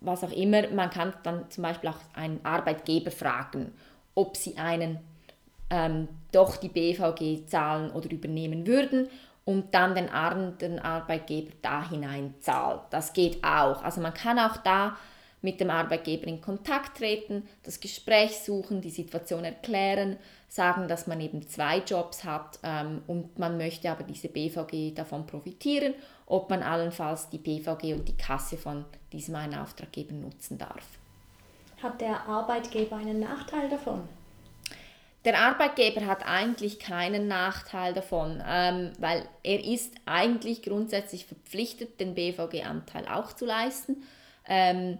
[0.00, 0.68] was auch immer.
[0.68, 3.72] Man kann dann zum Beispiel auch einen Arbeitgeber fragen
[4.14, 4.98] ob sie einen
[5.70, 9.08] ähm, doch die BVG zahlen oder übernehmen würden
[9.44, 12.82] und dann den anderen Arbeitgeber da hinein zahlt.
[12.90, 13.82] Das geht auch.
[13.82, 14.96] Also man kann auch da
[15.42, 20.18] mit dem Arbeitgeber in Kontakt treten, das Gespräch suchen, die Situation erklären,
[20.50, 25.24] sagen, dass man eben zwei Jobs hat ähm, und man möchte aber diese BVG davon
[25.24, 25.94] profitieren,
[26.26, 30.84] ob man allenfalls die BVG und die Kasse von diesem einen Auftraggeber nutzen darf.
[31.80, 34.02] Hat der Arbeitgeber einen Nachteil davon?
[35.24, 42.14] Der Arbeitgeber hat eigentlich keinen Nachteil davon, ähm, weil er ist eigentlich grundsätzlich verpflichtet, den
[42.14, 44.02] BVG-Anteil auch zu leisten.
[44.48, 44.98] Ähm,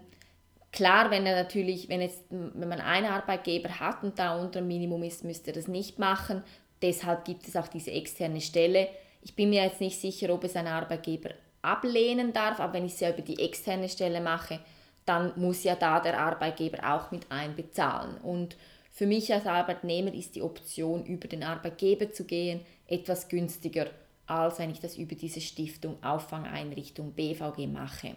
[0.71, 4.67] klar, wenn er natürlich, wenn, jetzt, wenn man einen Arbeitgeber hat und da unter dem
[4.67, 6.43] Minimum ist, müsste er das nicht machen.
[6.81, 8.87] Deshalb gibt es auch diese externe Stelle.
[9.21, 11.31] Ich bin mir jetzt nicht sicher, ob es ein Arbeitgeber
[11.61, 14.59] ablehnen darf, aber wenn ich es ja über die externe Stelle mache,
[15.05, 18.17] dann muss ja da der Arbeitgeber auch mit einbezahlen.
[18.17, 18.55] Und
[18.91, 23.87] für mich als Arbeitnehmer ist die Option, über den Arbeitgeber zu gehen, etwas günstiger,
[24.27, 28.15] als wenn ich das über diese Stiftung Auffangeinrichtung BVG mache.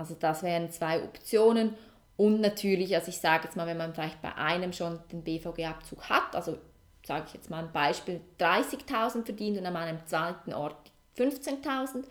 [0.00, 1.74] Also das wären zwei Optionen.
[2.16, 6.08] Und natürlich, also ich sage jetzt mal, wenn man vielleicht bei einem schon den BVG-Abzug
[6.08, 6.56] hat, also
[7.04, 12.04] sage ich jetzt mal ein Beispiel, 30.000 verdient und an einem zweiten Ort 15.000,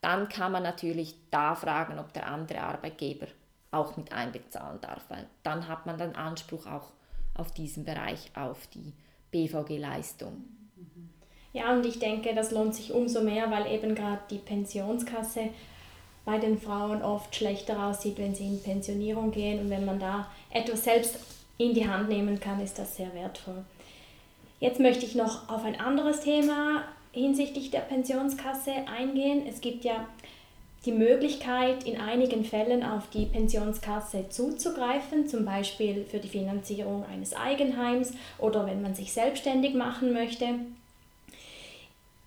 [0.00, 3.26] dann kann man natürlich da fragen, ob der andere Arbeitgeber
[3.72, 6.90] auch mit einbezahlen darf, weil dann hat man dann Anspruch auch
[7.34, 8.92] auf diesen Bereich, auf die
[9.32, 10.44] BVG-Leistung.
[11.52, 15.50] Ja, und ich denke, das lohnt sich umso mehr, weil eben gerade die Pensionskasse
[16.24, 19.60] bei den Frauen oft schlechter aussieht, wenn sie in Pensionierung gehen.
[19.60, 21.18] Und wenn man da etwas selbst
[21.58, 23.64] in die Hand nehmen kann, ist das sehr wertvoll.
[24.60, 29.44] Jetzt möchte ich noch auf ein anderes Thema hinsichtlich der Pensionskasse eingehen.
[29.46, 30.06] Es gibt ja
[30.84, 37.34] die Möglichkeit, in einigen Fällen auf die Pensionskasse zuzugreifen, zum Beispiel für die Finanzierung eines
[37.34, 40.46] Eigenheims oder wenn man sich selbstständig machen möchte.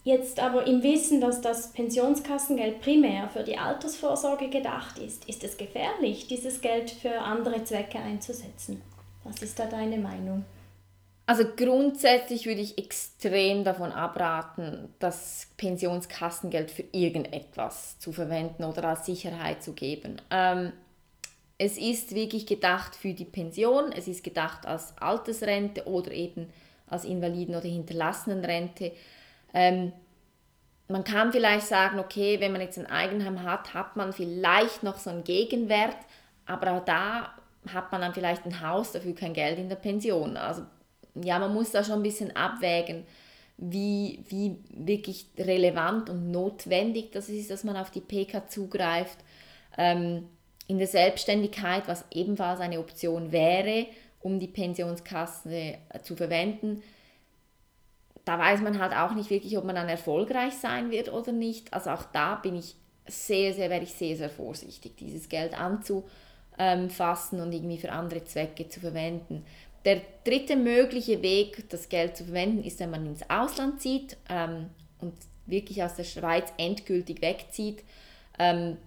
[0.05, 5.57] Jetzt aber im Wissen, dass das Pensionskassengeld primär für die Altersvorsorge gedacht ist, ist es
[5.57, 8.83] gefährlich, dieses Geld für andere Zwecke einzusetzen.
[9.23, 10.45] Was ist da deine Meinung?
[11.25, 19.07] Also grundsätzlich würde ich extrem davon abraten, das Pensionskassengeld für irgendetwas zu verwenden oder als
[19.07, 20.21] Sicherheit zu geben.
[20.29, 20.71] Ähm,
[21.57, 26.51] es ist wirklich gedacht für die Pension, es ist gedacht als Altersrente oder eben
[26.85, 28.91] als Invaliden- oder Hinterlassenenrente.
[29.55, 29.93] Ähm,
[30.87, 34.97] man kann vielleicht sagen, okay, wenn man jetzt ein Eigenheim hat, hat man vielleicht noch
[34.99, 35.97] so einen Gegenwert,
[36.45, 37.33] aber auch da
[37.73, 40.37] hat man dann vielleicht ein Haus, dafür kein Geld in der Pension.
[40.37, 40.61] Also
[41.15, 43.05] ja, man muss da schon ein bisschen abwägen,
[43.57, 49.17] wie, wie wirklich relevant und notwendig das ist, dass man auf die PK zugreift.
[49.77, 50.27] Ähm,
[50.67, 53.87] in der Selbstständigkeit, was ebenfalls eine Option wäre,
[54.21, 56.81] um die Pensionskasse zu verwenden,
[58.25, 61.71] da weiß man halt auch nicht wirklich, ob man dann erfolgreich sein wird oder nicht.
[61.73, 62.75] Also auch da bin ich
[63.07, 68.67] sehr, sehr, wäre ich sehr, sehr vorsichtig, dieses Geld anzufassen und irgendwie für andere Zwecke
[68.67, 69.45] zu verwenden.
[69.85, 74.71] Der dritte mögliche Weg, das Geld zu verwenden, ist, wenn man ins Ausland zieht ähm,
[74.99, 75.13] und
[75.45, 77.83] wirklich aus der Schweiz endgültig wegzieht.
[78.39, 78.77] Ähm,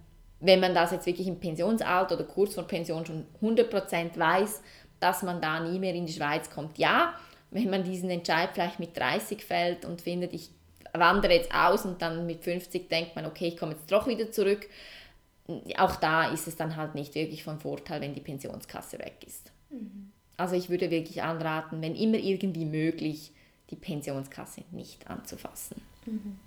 [0.41, 4.61] wenn man das jetzt wirklich im Pensionsalter oder kurz vor Pension schon 100% weiß,
[4.99, 6.77] dass man da nie mehr in die Schweiz kommt.
[6.77, 7.13] Ja,
[7.51, 10.49] wenn man diesen Entscheid vielleicht mit 30 fällt und findet, ich
[10.93, 14.31] wandere jetzt aus und dann mit 50 denkt man, okay, ich komme jetzt doch wieder
[14.31, 14.67] zurück.
[15.77, 19.51] Auch da ist es dann halt nicht wirklich von Vorteil, wenn die Pensionskasse weg ist.
[19.69, 20.11] Mhm.
[20.37, 23.31] Also ich würde wirklich anraten, wenn immer irgendwie möglich,
[23.71, 25.81] die Pensionskasse nicht anzufassen.
[26.05, 26.39] Mhm.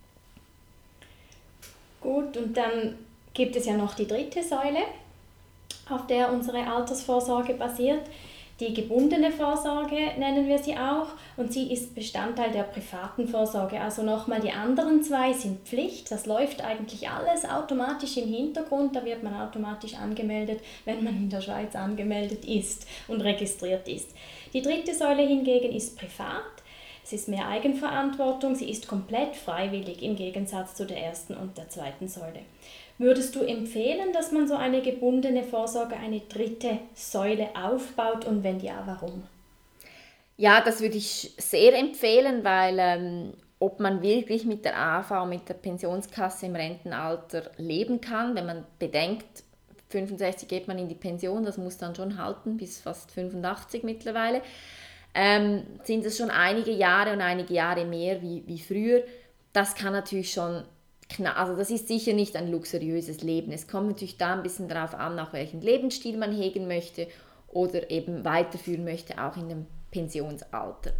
[2.00, 2.96] Gut, und dann
[3.34, 4.80] gibt es ja noch die dritte Säule,
[5.88, 8.08] auf der unsere Altersvorsorge basiert.
[8.62, 13.80] Die gebundene Vorsorge nennen wir sie auch und sie ist Bestandteil der privaten Vorsorge.
[13.80, 16.12] Also nochmal, die anderen zwei sind Pflicht.
[16.12, 18.94] Das läuft eigentlich alles automatisch im Hintergrund.
[18.94, 24.10] Da wird man automatisch angemeldet, wenn man in der Schweiz angemeldet ist und registriert ist.
[24.52, 26.62] Die dritte Säule hingegen ist privat.
[27.04, 31.68] Es ist mehr Eigenverantwortung, sie ist komplett freiwillig im Gegensatz zu der ersten und der
[31.68, 32.42] zweiten Säule.
[33.02, 38.60] Würdest du empfehlen, dass man so eine gebundene Vorsorge, eine dritte Säule aufbaut und wenn
[38.60, 39.24] ja, warum?
[40.36, 45.48] Ja, das würde ich sehr empfehlen, weil ähm, ob man wirklich mit der AV, mit
[45.48, 49.42] der Pensionskasse im Rentenalter leben kann, wenn man bedenkt,
[49.88, 54.42] 65 geht man in die Pension, das muss dann schon halten, bis fast 85 mittlerweile,
[55.12, 59.02] ähm, sind es schon einige Jahre und einige Jahre mehr wie, wie früher.
[59.52, 60.62] Das kann natürlich schon
[61.20, 63.52] also das ist sicher nicht ein luxuriöses Leben.
[63.52, 67.08] Es kommt natürlich da ein bisschen darauf an, nach welchem Lebensstil man hegen möchte
[67.48, 70.92] oder eben weiterführen möchte, auch in dem Pensionsalter.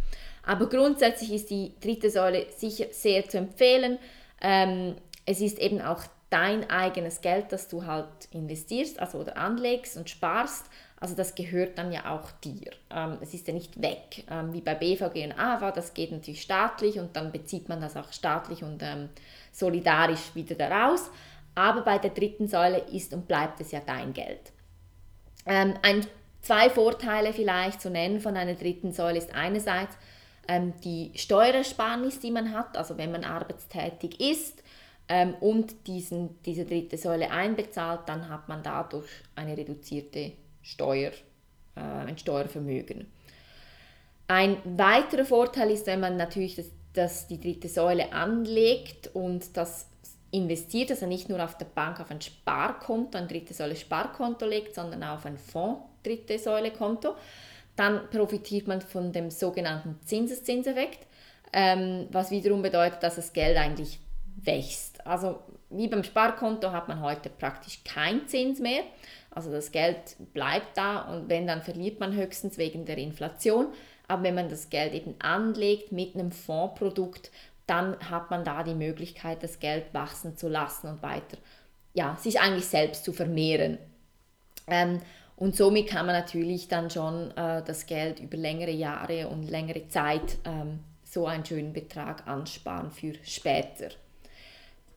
[0.45, 3.97] Aber grundsätzlich ist die dritte Säule sicher sehr zu empfehlen.
[4.41, 4.95] Ähm,
[5.25, 10.09] es ist eben auch dein eigenes Geld, das du halt investierst, also oder anlegst und
[10.09, 10.65] sparst.
[11.03, 12.71] Also das gehört dann ja auch dir.
[12.89, 16.41] Ähm, es ist ja nicht weg, ähm, wie bei BVG und AVA, das geht natürlich
[16.41, 19.09] staatlich und dann bezieht man das auch staatlich und ähm,
[19.51, 21.11] solidarisch wieder daraus.
[21.55, 24.53] Aber bei der dritten Säule ist und bleibt es ja dein Geld.
[25.43, 26.07] Ein,
[26.41, 29.97] zwei Vorteile vielleicht zu nennen von einer dritten Säule ist einerseits
[30.83, 34.63] die Steuerersparnis, die man hat, also wenn man arbeitstätig ist
[35.41, 40.31] und diesen, diese dritte Säule einbezahlt, dann hat man dadurch eine reduzierte
[40.63, 41.11] Steuer,
[41.75, 43.11] äh, ein Steuervermögen.
[44.27, 49.87] Ein weiterer Vorteil ist, wenn man natürlich das das die dritte Säule anlegt und das
[50.31, 54.75] investiert, also nicht nur auf der Bank auf ein Sparkonto, ein dritte Säule Sparkonto legt,
[54.75, 57.15] sondern auf ein Fonds dritte Säule Konto,
[57.75, 60.99] dann profitiert man von dem sogenannten Zinseszinseffekt,
[61.51, 63.99] ähm, was wiederum bedeutet, dass das Geld eigentlich
[64.43, 65.05] wächst.
[65.07, 65.39] Also
[65.75, 68.83] wie beim Sparkonto hat man heute praktisch keinen Zins mehr.
[69.31, 73.67] Also das Geld bleibt da und wenn, dann verliert man höchstens wegen der Inflation.
[74.07, 77.31] Aber wenn man das Geld eben anlegt mit einem Fondsprodukt,
[77.65, 81.37] dann hat man da die Möglichkeit, das Geld wachsen zu lassen und weiter,
[81.93, 83.77] ja, sich eigentlich selbst zu vermehren.
[84.67, 85.01] Ähm,
[85.35, 89.87] und somit kann man natürlich dann schon äh, das Geld über längere Jahre und längere
[89.87, 93.89] Zeit ähm, so einen schönen Betrag ansparen für später.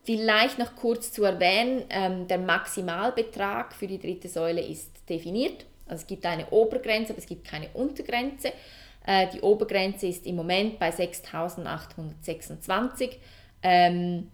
[0.06, 5.66] Vielleicht noch kurz zu erwähnen, ähm, der Maximalbetrag für die dritte Säule ist definiert.
[5.86, 8.52] Also es gibt eine Obergrenze, aber es gibt keine Untergrenze.
[9.04, 13.16] Äh, die Obergrenze ist im Moment bei 6.826
[13.64, 14.30] ähm,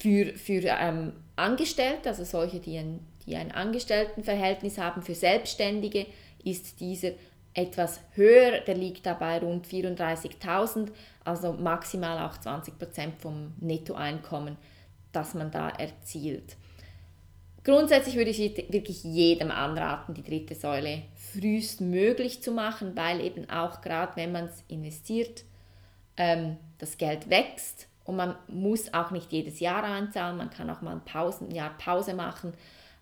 [0.00, 5.02] für, für ähm, Angestellte, also solche, die ein, die ein Angestelltenverhältnis haben.
[5.02, 6.06] Für Selbstständige
[6.42, 7.10] ist dieser
[7.52, 10.92] etwas höher, der liegt dabei rund 34.000,
[11.24, 12.70] also maximal auch 20%
[13.18, 14.56] vom Nettoeinkommen,
[15.14, 16.56] das man da erzielt.
[17.64, 18.38] Grundsätzlich würde ich
[18.70, 24.44] wirklich jedem anraten, die dritte Säule frühestmöglich zu machen, weil eben auch gerade wenn man
[24.44, 25.44] es investiert,
[26.16, 30.82] ähm, das Geld wächst und man muss auch nicht jedes Jahr einzahlen, man kann auch
[30.82, 32.52] mal ein, ein Jahr Pause machen,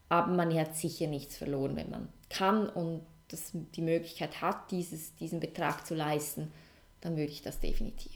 [0.09, 5.14] aber man hat sicher nichts verloren, wenn man kann und das, die Möglichkeit hat, dieses,
[5.16, 6.53] diesen Betrag zu leisten,
[7.01, 8.12] dann würde ich das definitiv.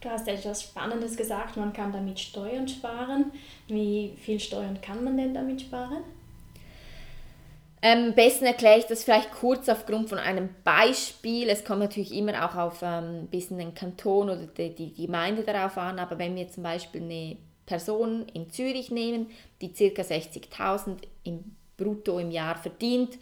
[0.00, 3.32] Du hast etwas Spannendes gesagt, man kann damit Steuern sparen.
[3.68, 6.02] Wie viel Steuern kann man denn damit sparen?
[7.82, 11.48] Am ähm, besten erkläre ich das vielleicht kurz aufgrund von einem Beispiel.
[11.48, 15.42] Es kommt natürlich immer auch auf ähm, ein bisschen den Kanton oder die, die Gemeinde
[15.42, 19.30] darauf an, aber wenn wir zum Beispiel eine Person in Zürich nehmen,
[19.62, 20.02] die ca.
[20.02, 23.18] 60.000 im Brutto im Jahr verdient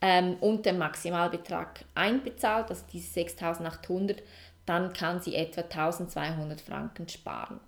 [0.00, 4.16] ähm, und den Maximalbetrag einbezahlt, also diese 6.800,
[4.70, 7.58] dann kann sie etwa 1.200 Franken sparen.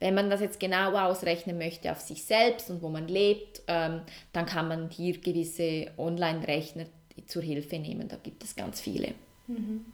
[0.00, 4.00] Wenn man das jetzt genau ausrechnen möchte auf sich selbst und wo man lebt, ähm,
[4.32, 6.86] dann kann man hier gewisse Online-Rechner
[7.26, 8.08] zur Hilfe nehmen.
[8.08, 9.14] Da gibt es ganz viele.
[9.46, 9.84] Mhm.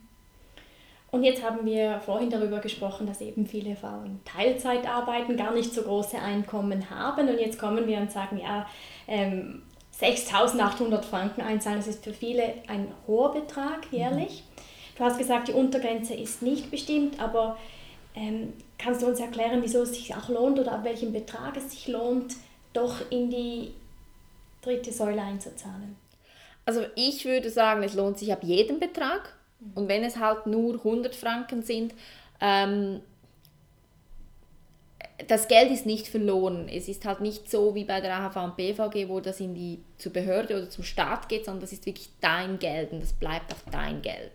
[1.11, 5.71] Und jetzt haben wir vorhin darüber gesprochen, dass eben viele Frauen Teilzeit arbeiten, gar nicht
[5.71, 7.29] so große Einkommen haben.
[7.29, 8.67] Und jetzt kommen wir und sagen, ja,
[9.07, 9.61] ähm,
[10.01, 14.43] 6.800 Franken einzahlen, das ist für viele ein hoher Betrag jährlich.
[14.43, 14.55] Mhm.
[14.95, 17.57] Du hast gesagt, die Untergrenze ist nicht bestimmt, aber
[18.15, 21.71] ähm, kannst du uns erklären, wieso es sich auch lohnt oder ab welchem Betrag es
[21.71, 22.35] sich lohnt,
[22.73, 23.73] doch in die
[24.61, 25.97] dritte Säule einzuzahlen?
[26.65, 29.35] Also ich würde sagen, es lohnt sich ab jedem Betrag.
[29.75, 31.93] Und wenn es halt nur 100 Franken sind,
[32.39, 33.01] ähm,
[35.27, 36.67] das Geld ist nicht verloren.
[36.69, 39.79] Es ist halt nicht so wie bei der AHV und BVG, wo das in die,
[39.97, 43.53] zur Behörde oder zum Staat geht, sondern das ist wirklich dein Geld und das bleibt
[43.53, 44.31] auch dein Geld.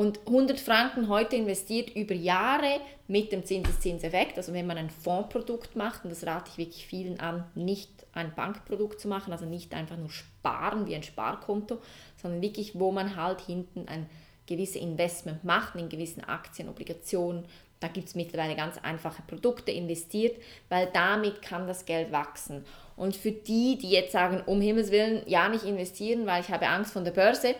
[0.00, 5.76] Und 100 Franken heute investiert über Jahre mit dem Zinseszinseffekt, also wenn man ein Fondsprodukt
[5.76, 9.74] macht, und das rate ich wirklich vielen an, nicht ein Bankprodukt zu machen, also nicht
[9.74, 11.82] einfach nur sparen wie ein Sparkonto,
[12.16, 14.08] sondern wirklich, wo man halt hinten ein
[14.46, 17.44] gewisses Investment macht in gewissen Aktien, Obligationen,
[17.78, 22.64] da gibt es mittlerweile ganz einfache Produkte investiert, weil damit kann das Geld wachsen.
[22.96, 26.68] Und für die, die jetzt sagen, um Himmels Willen, ja nicht investieren, weil ich habe
[26.68, 27.54] Angst von der Börse,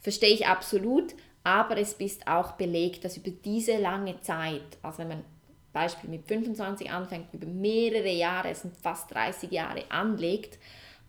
[0.00, 5.08] verstehe ich absolut, aber es ist auch belegt, dass über diese lange Zeit, also wenn
[5.08, 5.24] man
[5.74, 10.58] Beispiel mit 25 anfängt, über mehrere Jahre, es sind fast 30 Jahre anlegt,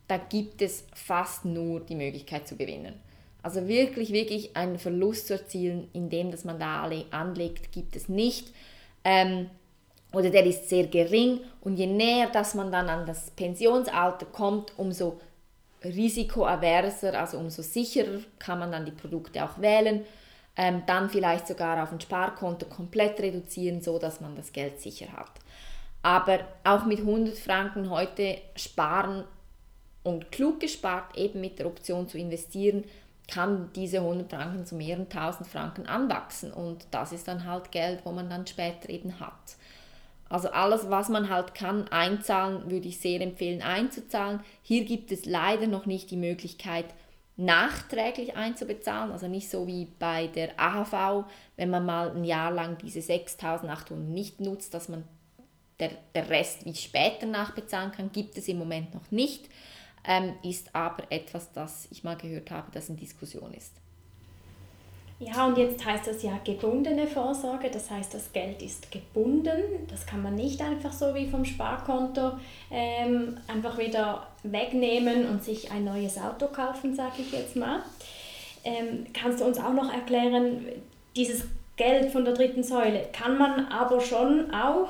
[0.08, 2.95] da gibt es fast nur die Möglichkeit zu gewinnen.
[3.41, 8.10] Also wirklich, wirklich einen Verlust zu erzielen, indem dass man da alle anlegt, gibt es
[8.10, 8.52] nicht.
[9.04, 9.50] Ähm,
[10.12, 14.74] oder der ist sehr gering und je näher dass man dann an das Pensionsalter kommt,
[14.78, 15.19] umso
[15.84, 20.06] risikoaverser, also umso sicherer kann man dann die Produkte auch wählen
[20.58, 25.12] ähm, dann vielleicht sogar auf ein Sparkonto komplett reduzieren, so dass man das Geld sicher
[25.13, 25.32] hat.
[26.02, 29.24] Aber auch mit 100 Franken heute sparen
[30.04, 32.84] und klug gespart, eben mit der Option zu investieren,
[33.28, 38.02] kann diese 100 Franken zu mehreren tausend Franken anwachsen und das ist dann halt Geld,
[38.04, 39.58] wo man dann später eben hat.
[40.30, 44.41] Also alles, was man halt kann, einzahlen, würde ich sehr empfehlen einzuzahlen.
[44.63, 46.86] Hier gibt es leider noch nicht die Möglichkeit,
[47.38, 51.26] nachträglich einzubezahlen, also nicht so wie bei der AHV,
[51.58, 55.04] wenn man mal ein Jahr lang diese 6.800 nicht nutzt, dass man
[55.80, 59.50] der, der Rest wie später nachbezahlen kann, gibt es im Moment noch nicht,
[60.08, 63.74] ähm, ist aber etwas, das ich mal gehört habe, das in Diskussion ist.
[65.17, 69.88] Ja, und jetzt heißt das ja gebundene Vorsorge, das heißt, das Geld ist gebunden.
[69.89, 72.34] Das kann man nicht einfach so wie vom Sparkonto
[72.69, 77.82] ähm, einfach wieder wegnehmen und sich ein neues Auto kaufen, sage ich jetzt mal.
[78.65, 80.65] Ähm, kannst du uns auch noch erklären,
[81.15, 81.45] dieses
[81.78, 84.89] Geld von der dritten Säule kann man aber schon auch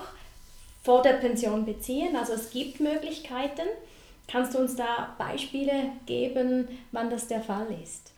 [0.81, 2.15] vor der Pension beziehen?
[2.15, 3.67] Also es gibt Möglichkeiten.
[4.27, 8.14] Kannst du uns da Beispiele geben, wann das der Fall ist?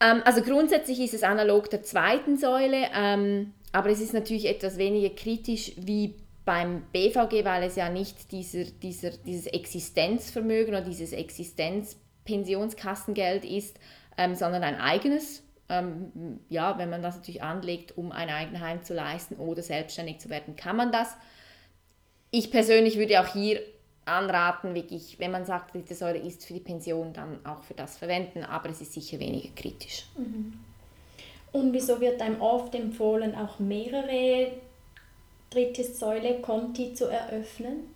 [0.00, 4.78] Ähm, also grundsätzlich ist es analog der zweiten Säule, ähm, aber es ist natürlich etwas
[4.78, 11.12] weniger kritisch wie beim BVG, weil es ja nicht dieser, dieser, dieses Existenzvermögen oder dieses
[11.12, 13.78] Existenzpensionskassengeld ist,
[14.16, 15.44] ähm, sondern ein eigenes.
[15.68, 20.28] Ähm, ja, wenn man das natürlich anlegt, um ein Eigenheim zu leisten oder selbstständig zu
[20.30, 21.16] werden, kann man das.
[22.32, 23.60] Ich persönlich würde auch hier
[24.04, 27.98] anraten, wirklich, wenn man sagt, dritte Säule ist für die Pension, dann auch für das
[27.98, 30.06] verwenden, aber es ist sicher weniger kritisch.
[30.16, 30.54] Mhm.
[31.52, 34.52] Und wieso wird einem oft empfohlen, auch mehrere
[35.50, 37.94] dritte Säule Konti zu eröffnen?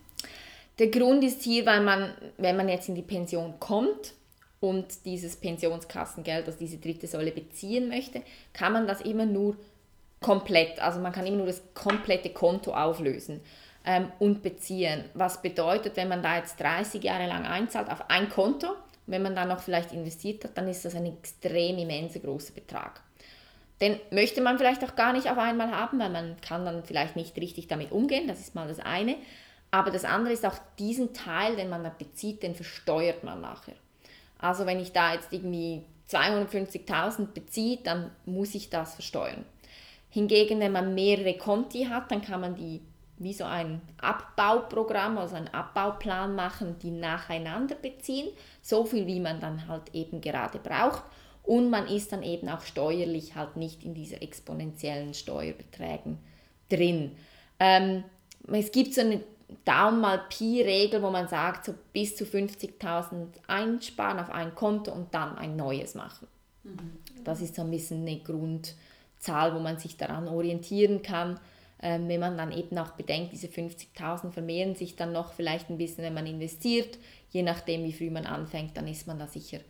[0.79, 4.15] Der Grund ist hier, weil man, wenn man jetzt in die Pension kommt
[4.61, 9.57] und dieses Pensionskassengeld, also diese dritte Säule beziehen möchte, kann man das immer nur
[10.21, 13.41] komplett, also man kann immer nur das komplette Konto auflösen
[13.85, 15.05] ähm, und beziehen.
[15.14, 18.68] Was bedeutet, wenn man da jetzt 30 Jahre lang einzahlt auf ein Konto,
[19.07, 23.03] wenn man dann noch vielleicht investiert hat, dann ist das ein extrem immenser großer Betrag.
[23.80, 27.16] Den möchte man vielleicht auch gar nicht auf einmal haben, weil man kann dann vielleicht
[27.16, 29.16] nicht richtig damit umgehen, das ist mal das eine.
[29.70, 33.74] Aber das andere ist auch diesen Teil, den man da bezieht, den versteuert man nachher.
[34.39, 39.45] Also wenn ich da jetzt irgendwie 250.000 beziehe, dann muss ich das versteuern.
[40.11, 42.82] Hingegen, wenn man mehrere Konti hat, dann kann man die
[43.19, 48.29] wie so ein Abbauprogramm, also einen Abbauplan machen, die nacheinander beziehen,
[48.62, 51.03] so viel wie man dann halt eben gerade braucht.
[51.43, 56.19] Und man ist dann eben auch steuerlich halt nicht in dieser exponentiellen Steuerbeträgen
[56.69, 57.12] drin.
[57.61, 58.05] Ähm,
[58.51, 59.21] es gibt so eine
[59.65, 65.15] Daumen mal Pi-Regel, wo man sagt, so bis zu 50.000 einsparen auf ein Konto und
[65.15, 66.27] dann ein neues machen.
[66.65, 66.99] Mhm.
[67.25, 71.39] Das ist so ein bisschen eine Grundzahl, wo man sich daran orientieren kann.
[71.83, 75.79] Ähm, wenn man dann eben auch bedenkt, diese 50.000 vermehren sich dann noch vielleicht ein
[75.79, 76.99] bisschen, wenn man investiert.
[77.31, 79.61] Je nachdem, wie früh man anfängt, dann ist man da sicher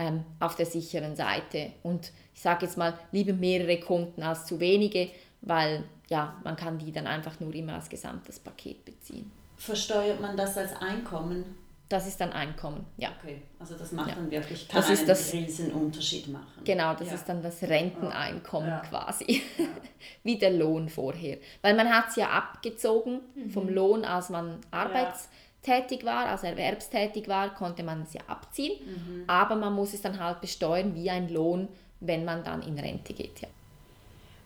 [0.00, 1.72] ähm, auf der sicheren Seite.
[1.82, 5.10] Und ich sage jetzt mal, lieber mehrere Kunden als zu wenige,
[5.42, 9.30] weil ja, man kann die dann einfach nur immer als gesamtes Paket beziehen.
[9.56, 11.44] Versteuert man das als Einkommen?
[11.90, 13.08] Das ist dann Einkommen, ja.
[13.18, 14.14] Okay, also das macht ja.
[14.14, 16.62] dann wirklich kann das einen das, riesen Unterschied machen.
[16.62, 17.14] Genau, das ja.
[17.14, 18.78] ist dann das Renteneinkommen ja.
[18.78, 19.42] quasi,
[20.22, 21.38] wie der Lohn vorher.
[21.62, 23.50] Weil man hat es ja abgezogen mhm.
[23.50, 29.24] vom Lohn, als man arbeitstätig war, also erwerbstätig war, konnte man es ja abziehen, mhm.
[29.26, 31.66] aber man muss es dann halt besteuern wie ein Lohn,
[31.98, 33.40] wenn man dann in Rente geht.
[33.40, 33.48] Ja.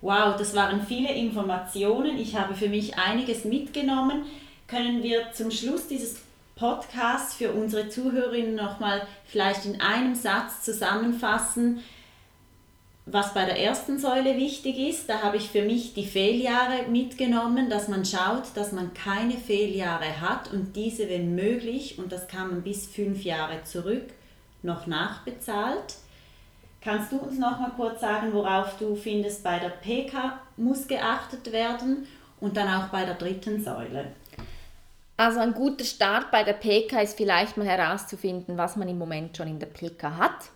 [0.00, 2.16] Wow, das waren viele Informationen.
[2.16, 4.24] Ich habe für mich einiges mitgenommen.
[4.66, 6.23] Können wir zum Schluss dieses
[6.56, 11.80] Podcasts für unsere Zuhörerinnen nochmal vielleicht in einem Satz zusammenfassen,
[13.06, 15.08] was bei der ersten Säule wichtig ist.
[15.08, 20.20] Da habe ich für mich die Fehljahre mitgenommen, dass man schaut, dass man keine Fehljahre
[20.20, 24.12] hat und diese, wenn möglich, und das kann man bis fünf Jahre zurück,
[24.62, 25.96] noch nachbezahlt.
[26.80, 31.50] Kannst du uns noch mal kurz sagen, worauf du findest, bei der PK muss geachtet
[31.52, 32.06] werden
[32.40, 34.12] und dann auch bei der dritten Säule?
[35.16, 39.36] Also ein guter Start bei der PK ist vielleicht mal herauszufinden, was man im Moment
[39.36, 40.50] schon in der PK hat.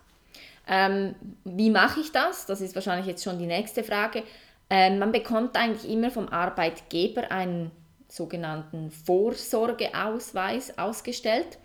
[0.67, 2.47] Ähm, wie mache ich das?
[2.47, 4.25] Das ist wahrscheinlich jetzt schon die nächste Frage.
[4.69, 7.71] Ähm, man bekommt eigentlich immer vom Arbeitgeber einen
[8.09, 11.59] sogenannten Vorsorgeausweis ausgestellt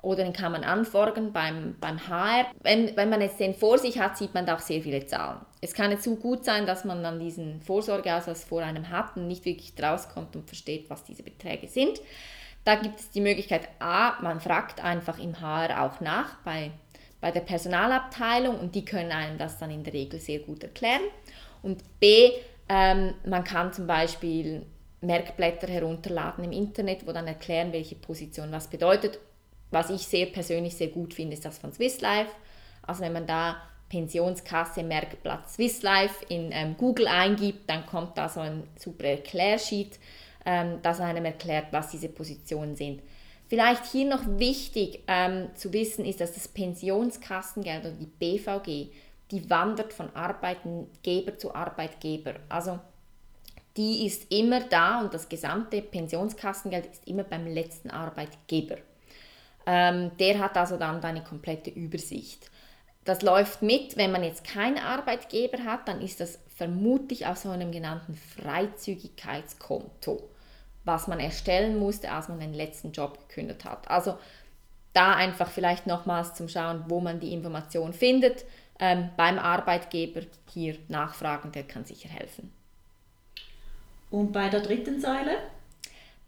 [0.00, 2.46] oder den kann man anfordern beim, beim HR.
[2.62, 5.40] Wenn, wenn man jetzt den vor sich hat, sieht man da auch sehr viele Zahlen.
[5.60, 9.26] Es kann nicht so gut sein, dass man dann diesen Vorsorgeausweis vor einem hat und
[9.26, 12.00] nicht wirklich rauskommt und versteht, was diese Beträge sind.
[12.68, 16.70] Da gibt es die Möglichkeit, a, man fragt einfach im HR auch nach bei,
[17.18, 21.00] bei der Personalabteilung und die können einem das dann in der Regel sehr gut erklären.
[21.62, 22.32] Und b,
[22.68, 24.66] ähm, man kann zum Beispiel
[25.00, 29.18] Merkblätter herunterladen im Internet, wo dann erklären, welche Position was bedeutet
[29.70, 32.30] was ich sehr persönlich sehr gut finde, ist das von Swiss Life.
[32.82, 33.56] Also wenn man da
[33.88, 39.98] Pensionskasse Merkblatt Swiss Life in ähm, Google eingibt, dann kommt da so ein super Erklärsheet,
[40.44, 43.02] ähm, das einem erklärt, was diese Positionen sind.
[43.48, 48.92] Vielleicht hier noch wichtig ähm, zu wissen ist, dass das Pensionskassengeld oder die BVG,
[49.30, 52.34] die wandert von Arbeitgeber zu Arbeitgeber.
[52.48, 52.78] Also
[53.76, 58.76] die ist immer da und das gesamte Pensionskassengeld ist immer beim letzten Arbeitgeber.
[59.66, 62.50] Ähm, der hat also dann eine komplette Übersicht.
[63.04, 67.50] Das läuft mit, wenn man jetzt keinen Arbeitgeber hat, dann ist das vermutlich auf so
[67.50, 70.28] einem genannten Freizügigkeitskonto,
[70.84, 73.88] was man erstellen musste, als man den letzten Job gekündigt hat.
[73.88, 74.18] Also
[74.92, 78.44] da einfach vielleicht nochmals zum Schauen, wo man die Information findet.
[78.80, 82.52] Ähm, beim Arbeitgeber hier nachfragen, der kann sicher helfen.
[84.10, 85.36] Und bei der dritten Säule?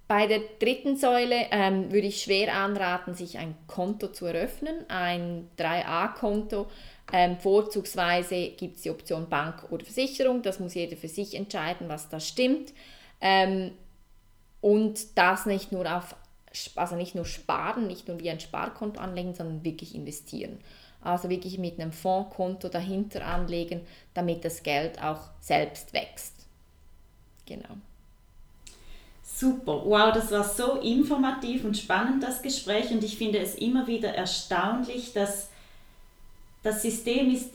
[0.06, 5.48] Bei der dritten Säule ähm, würde ich schwer anraten, sich ein Konto zu eröffnen, ein
[5.58, 6.68] 3a-Konto.
[7.12, 11.88] Ähm, vorzugsweise gibt es die Option Bank oder Versicherung, das muss jeder für sich entscheiden,
[11.88, 12.72] was da stimmt.
[13.20, 13.72] Ähm,
[14.60, 16.14] und das nicht nur auf,
[16.76, 20.58] also nicht nur sparen, nicht nur wie ein Sparkonto anlegen, sondern wirklich investieren.
[21.02, 23.80] Also wirklich mit einem Fondskonto dahinter anlegen,
[24.12, 26.34] damit das Geld auch selbst wächst.
[27.46, 27.76] Genau.
[29.22, 32.90] Super, wow, das war so informativ und spannend, das Gespräch.
[32.90, 35.49] Und ich finde es immer wieder erstaunlich, dass
[36.62, 37.50] das System ist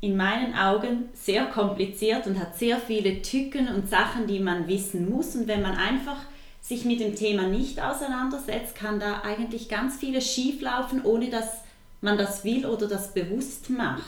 [0.00, 5.10] in meinen Augen sehr kompliziert und hat sehr viele Tücken und Sachen, die man wissen
[5.10, 5.36] muss.
[5.36, 6.16] Und wenn man einfach
[6.62, 11.62] sich mit dem Thema nicht auseinandersetzt, kann da eigentlich ganz vieles schieflaufen, ohne dass
[12.00, 14.04] man das will oder das bewusst macht.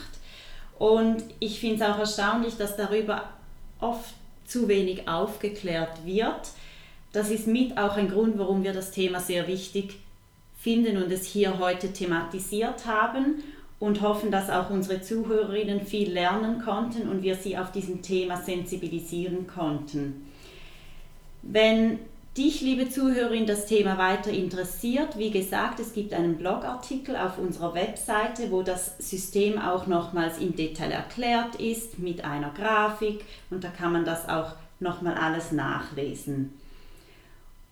[0.79, 3.29] Und ich finde es auch erstaunlich, dass darüber
[3.79, 4.15] oft
[4.45, 6.49] zu wenig aufgeklärt wird.
[7.11, 9.99] Das ist mit auch ein Grund, warum wir das Thema sehr wichtig
[10.57, 13.43] finden und es hier heute thematisiert haben
[13.83, 18.37] und hoffen, dass auch unsere Zuhörerinnen viel lernen konnten und wir sie auf diesem Thema
[18.37, 20.25] sensibilisieren konnten.
[21.41, 21.99] Wenn
[22.37, 27.73] dich, liebe Zuhörerin, das Thema weiter interessiert, wie gesagt, es gibt einen Blogartikel auf unserer
[27.73, 33.67] Webseite, wo das System auch nochmals im Detail erklärt ist mit einer Grafik und da
[33.67, 36.53] kann man das auch nochmal alles nachlesen.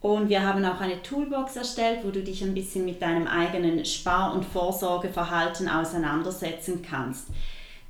[0.02, 3.86] Und wir haben auch eine Toolbox erstellt, wo du dich ein bisschen mit deinem eigenen
[3.86, 7.28] Spar- und Vorsorgeverhalten auseinandersetzen kannst.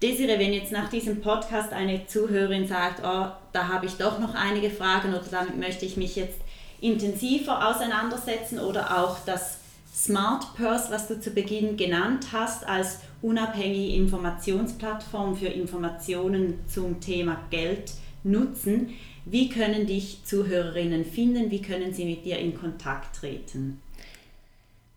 [0.02, 4.34] Desiree, wenn jetzt nach diesem Podcast eine Zuhörerin sagt, oh, da habe ich doch noch
[4.34, 6.40] einige Fragen oder damit möchte ich mich jetzt
[6.82, 9.60] intensiver auseinandersetzen oder auch das
[9.94, 17.38] Smart Purse, was du zu Beginn genannt hast, als unabhängige Informationsplattform für Informationen zum Thema
[17.52, 17.92] Geld
[18.24, 18.90] nutzen.
[19.26, 21.52] Wie können dich Zuhörerinnen finden?
[21.52, 23.82] Wie können sie mit dir in Kontakt treten?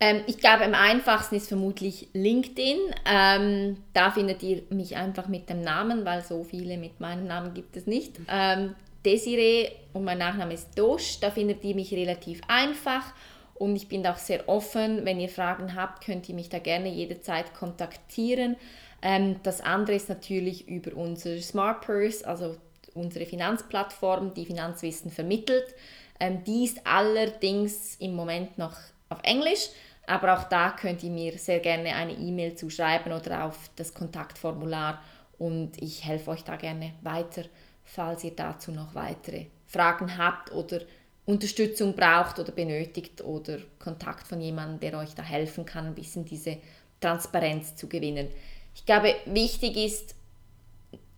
[0.01, 2.79] Ähm, ich glaube, am einfachsten ist vermutlich LinkedIn.
[3.07, 7.55] Ähm, da findet ihr mich einfach mit dem Namen, weil so viele mit meinem Namen
[7.55, 8.19] gibt es nicht.
[8.29, 11.21] Ähm, Desiree und mein Nachname ist Dosch.
[11.21, 13.13] Da findet ihr mich relativ einfach
[13.55, 15.05] und ich bin auch sehr offen.
[15.05, 18.57] Wenn ihr Fragen habt, könnt ihr mich da gerne jederzeit kontaktieren.
[19.01, 22.57] Ähm, das andere ist natürlich über unser Smart Purse, also
[22.95, 25.75] unsere Finanzplattform, die Finanzwissen vermittelt.
[26.21, 28.77] Ähm, die ist allerdings im Moment noch
[29.09, 29.69] auf Englisch,
[30.07, 35.03] aber auch da könnt ihr mir sehr gerne eine E-Mail zuschreiben oder auf das Kontaktformular
[35.39, 37.45] und ich helfe euch da gerne weiter
[37.85, 40.81] falls ihr dazu noch weitere Fragen habt oder
[41.27, 46.25] Unterstützung braucht oder benötigt oder Kontakt von jemandem, der euch da helfen kann, ein bisschen
[46.25, 46.59] diese
[47.01, 48.29] Transparenz zu gewinnen.
[48.75, 50.15] Ich glaube, wichtig ist,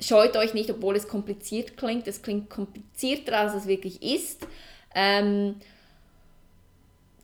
[0.01, 2.07] scheut euch nicht, obwohl es kompliziert klingt.
[2.07, 4.47] Es klingt komplizierter, als es wirklich ist.
[4.94, 5.57] Ähm,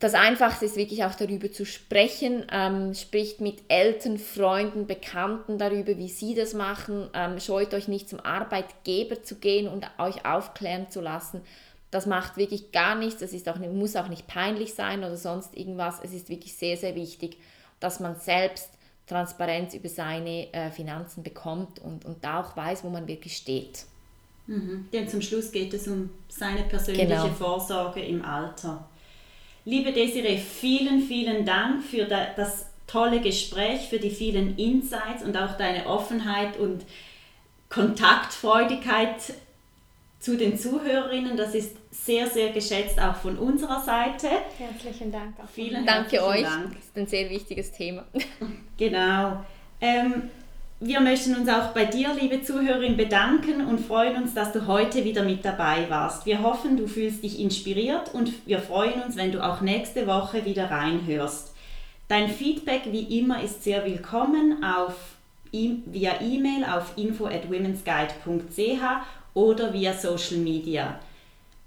[0.02, 2.44] das Einfachste ist wirklich auch darüber zu sprechen.
[2.50, 7.08] Ähm, spricht mit Eltern, Freunden, Bekannten darüber, wie sie das machen.
[7.14, 11.42] Ähm, scheut euch nicht zum Arbeitgeber zu gehen und euch aufklären zu lassen.
[11.92, 13.20] Das macht wirklich gar nichts.
[13.20, 16.00] Das ist auch, muss auch nicht peinlich sein oder sonst irgendwas.
[16.02, 17.36] Es ist wirklich sehr, sehr wichtig,
[17.78, 18.70] dass man selbst
[19.06, 23.84] Transparenz über seine äh, Finanzen bekommt und, und da auch weiß, wo man wirklich steht.
[24.46, 24.88] Mhm.
[24.92, 27.28] Denn zum Schluss geht es um seine persönliche genau.
[27.28, 28.88] Vorsorge im Alter.
[29.64, 35.56] Liebe Desiree, vielen, vielen Dank für das tolle Gespräch, für die vielen Insights und auch
[35.56, 36.84] deine Offenheit und
[37.68, 39.34] Kontaktfreudigkeit
[40.22, 41.36] zu den Zuhörerinnen.
[41.36, 44.28] Das ist sehr, sehr geschätzt auch von unserer Seite.
[44.56, 45.34] Herzlichen Dank.
[45.38, 46.42] Auch Vielen Danke euch.
[46.42, 46.74] Dank.
[46.74, 48.04] Das ist ein sehr wichtiges Thema.
[48.78, 49.44] Genau.
[49.80, 50.30] Ähm,
[50.80, 55.04] wir möchten uns auch bei dir, liebe Zuhörerin, bedanken und freuen uns, dass du heute
[55.04, 56.26] wieder mit dabei warst.
[56.26, 60.44] Wir hoffen, du fühlst dich inspiriert und wir freuen uns, wenn du auch nächste Woche
[60.44, 61.54] wieder reinhörst.
[62.08, 64.94] Dein Feedback wie immer ist sehr willkommen auf,
[65.52, 68.82] via E-Mail auf info at womensguide.ch
[69.34, 70.98] oder via Social Media.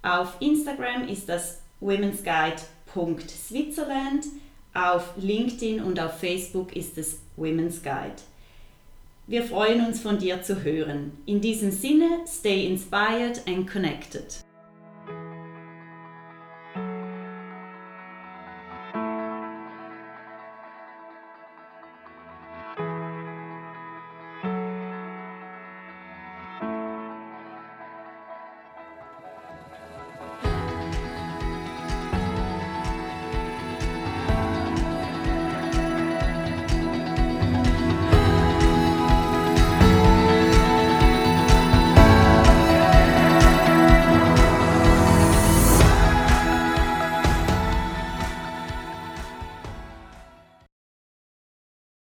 [0.01, 4.25] Auf Instagram ist das womensguide.switzerland,
[4.73, 8.15] auf LinkedIn und auf Facebook ist es Women's Guide.
[9.27, 11.17] Wir freuen uns von dir zu hören.
[11.25, 14.44] In diesem Sinne, stay inspired and connected.